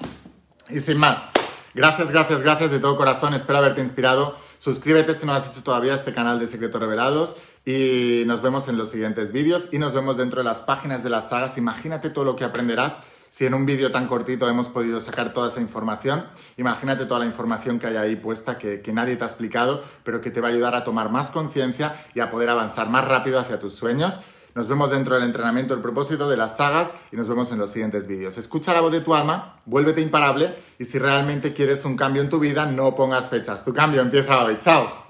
Y 0.68 0.80
sin 0.80 0.98
más, 0.98 1.26
gracias, 1.74 2.10
gracias, 2.12 2.42
gracias 2.42 2.70
de 2.70 2.78
todo 2.78 2.96
corazón. 2.96 3.34
Espero 3.34 3.58
haberte 3.58 3.80
inspirado. 3.80 4.36
Suscríbete 4.64 5.12
si 5.12 5.26
no 5.26 5.34
has 5.34 5.46
hecho 5.50 5.62
todavía 5.62 5.92
este 5.92 6.14
canal 6.14 6.38
de 6.38 6.46
Secretos 6.46 6.80
Revelados 6.80 7.36
y 7.66 8.22
nos 8.24 8.40
vemos 8.40 8.66
en 8.66 8.78
los 8.78 8.88
siguientes 8.88 9.30
vídeos 9.30 9.68
y 9.72 9.78
nos 9.78 9.92
vemos 9.92 10.16
dentro 10.16 10.38
de 10.38 10.44
las 10.44 10.62
páginas 10.62 11.04
de 11.04 11.10
las 11.10 11.28
sagas. 11.28 11.58
Imagínate 11.58 12.08
todo 12.08 12.24
lo 12.24 12.34
que 12.34 12.44
aprenderás 12.44 12.96
si 13.28 13.44
en 13.44 13.52
un 13.52 13.66
vídeo 13.66 13.92
tan 13.92 14.06
cortito 14.06 14.48
hemos 14.48 14.68
podido 14.68 15.02
sacar 15.02 15.34
toda 15.34 15.48
esa 15.48 15.60
información. 15.60 16.24
Imagínate 16.56 17.04
toda 17.04 17.20
la 17.20 17.26
información 17.26 17.78
que 17.78 17.88
hay 17.88 17.96
ahí 17.96 18.16
puesta 18.16 18.56
que 18.56 18.82
nadie 18.90 19.16
te 19.16 19.24
ha 19.24 19.26
explicado, 19.26 19.84
pero 20.02 20.22
que 20.22 20.30
te 20.30 20.40
va 20.40 20.48
a 20.48 20.52
ayudar 20.52 20.74
a 20.74 20.82
tomar 20.82 21.10
más 21.10 21.28
conciencia 21.28 22.02
y 22.14 22.20
a 22.20 22.30
poder 22.30 22.48
avanzar 22.48 22.88
más 22.88 23.04
rápido 23.04 23.38
hacia 23.38 23.60
tus 23.60 23.74
sueños. 23.74 24.20
Nos 24.54 24.68
vemos 24.68 24.90
dentro 24.90 25.16
del 25.16 25.24
entrenamiento 25.24 25.74
El 25.74 25.80
propósito 25.80 26.28
de 26.28 26.36
las 26.36 26.56
sagas 26.56 26.94
y 27.10 27.16
nos 27.16 27.28
vemos 27.28 27.50
en 27.50 27.58
los 27.58 27.70
siguientes 27.70 28.06
vídeos. 28.06 28.38
Escucha 28.38 28.72
la 28.72 28.80
voz 28.80 28.92
de 28.92 29.00
tu 29.00 29.14
alma, 29.14 29.60
vuélvete 29.66 30.00
imparable 30.00 30.54
y 30.78 30.84
si 30.84 30.98
realmente 30.98 31.52
quieres 31.52 31.84
un 31.84 31.96
cambio 31.96 32.22
en 32.22 32.30
tu 32.30 32.38
vida, 32.38 32.64
no 32.66 32.94
pongas 32.94 33.28
fechas. 33.28 33.64
Tu 33.64 33.74
cambio 33.74 34.00
empieza 34.00 34.44
hoy. 34.44 34.58
¡Chao! 34.60 35.03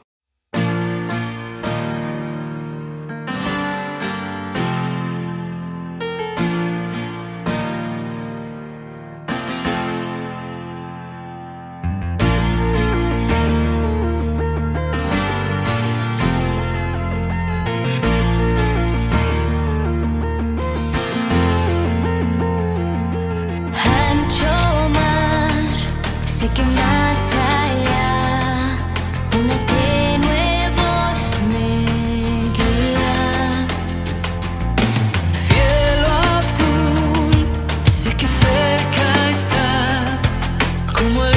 Como 41.05 41.27
el 41.27 41.34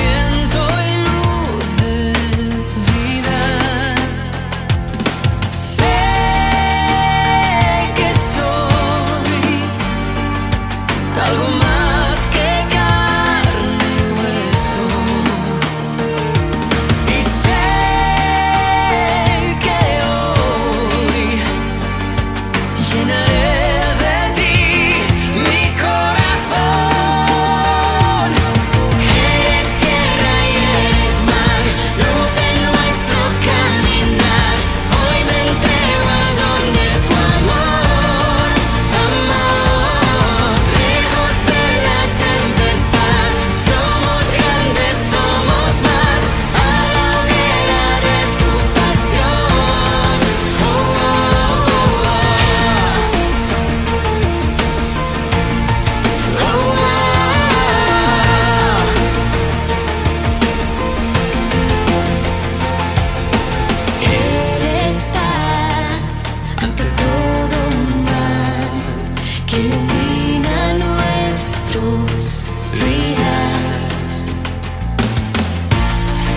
tus. 71.80 72.43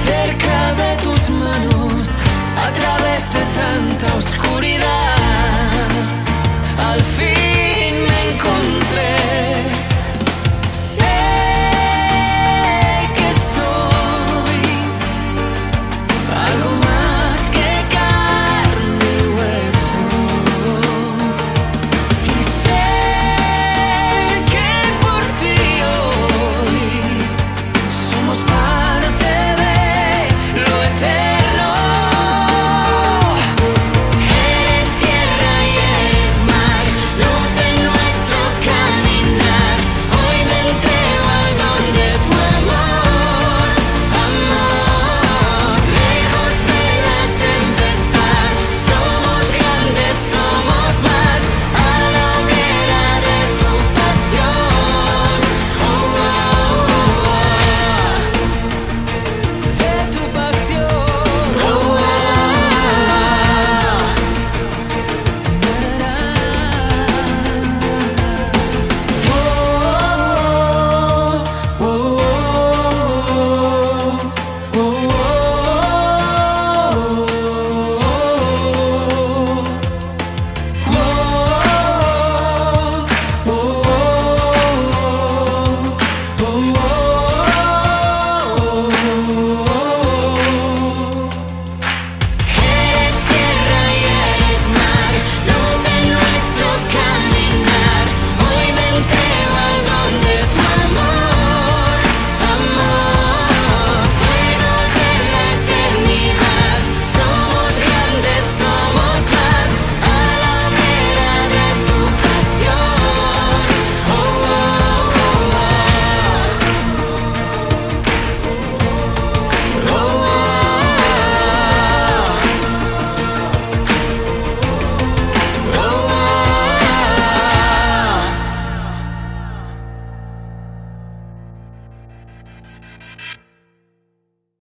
Cerca 0.07 0.75
de 0.75 0.97
tus 1.03 1.23
manos, 1.31 2.05
a 2.57 2.71
través 2.79 3.23
de 3.33 3.43
tanta 3.61 4.15
oscuridad, 4.17 5.89
al 6.79 7.01
fin. 7.17 7.40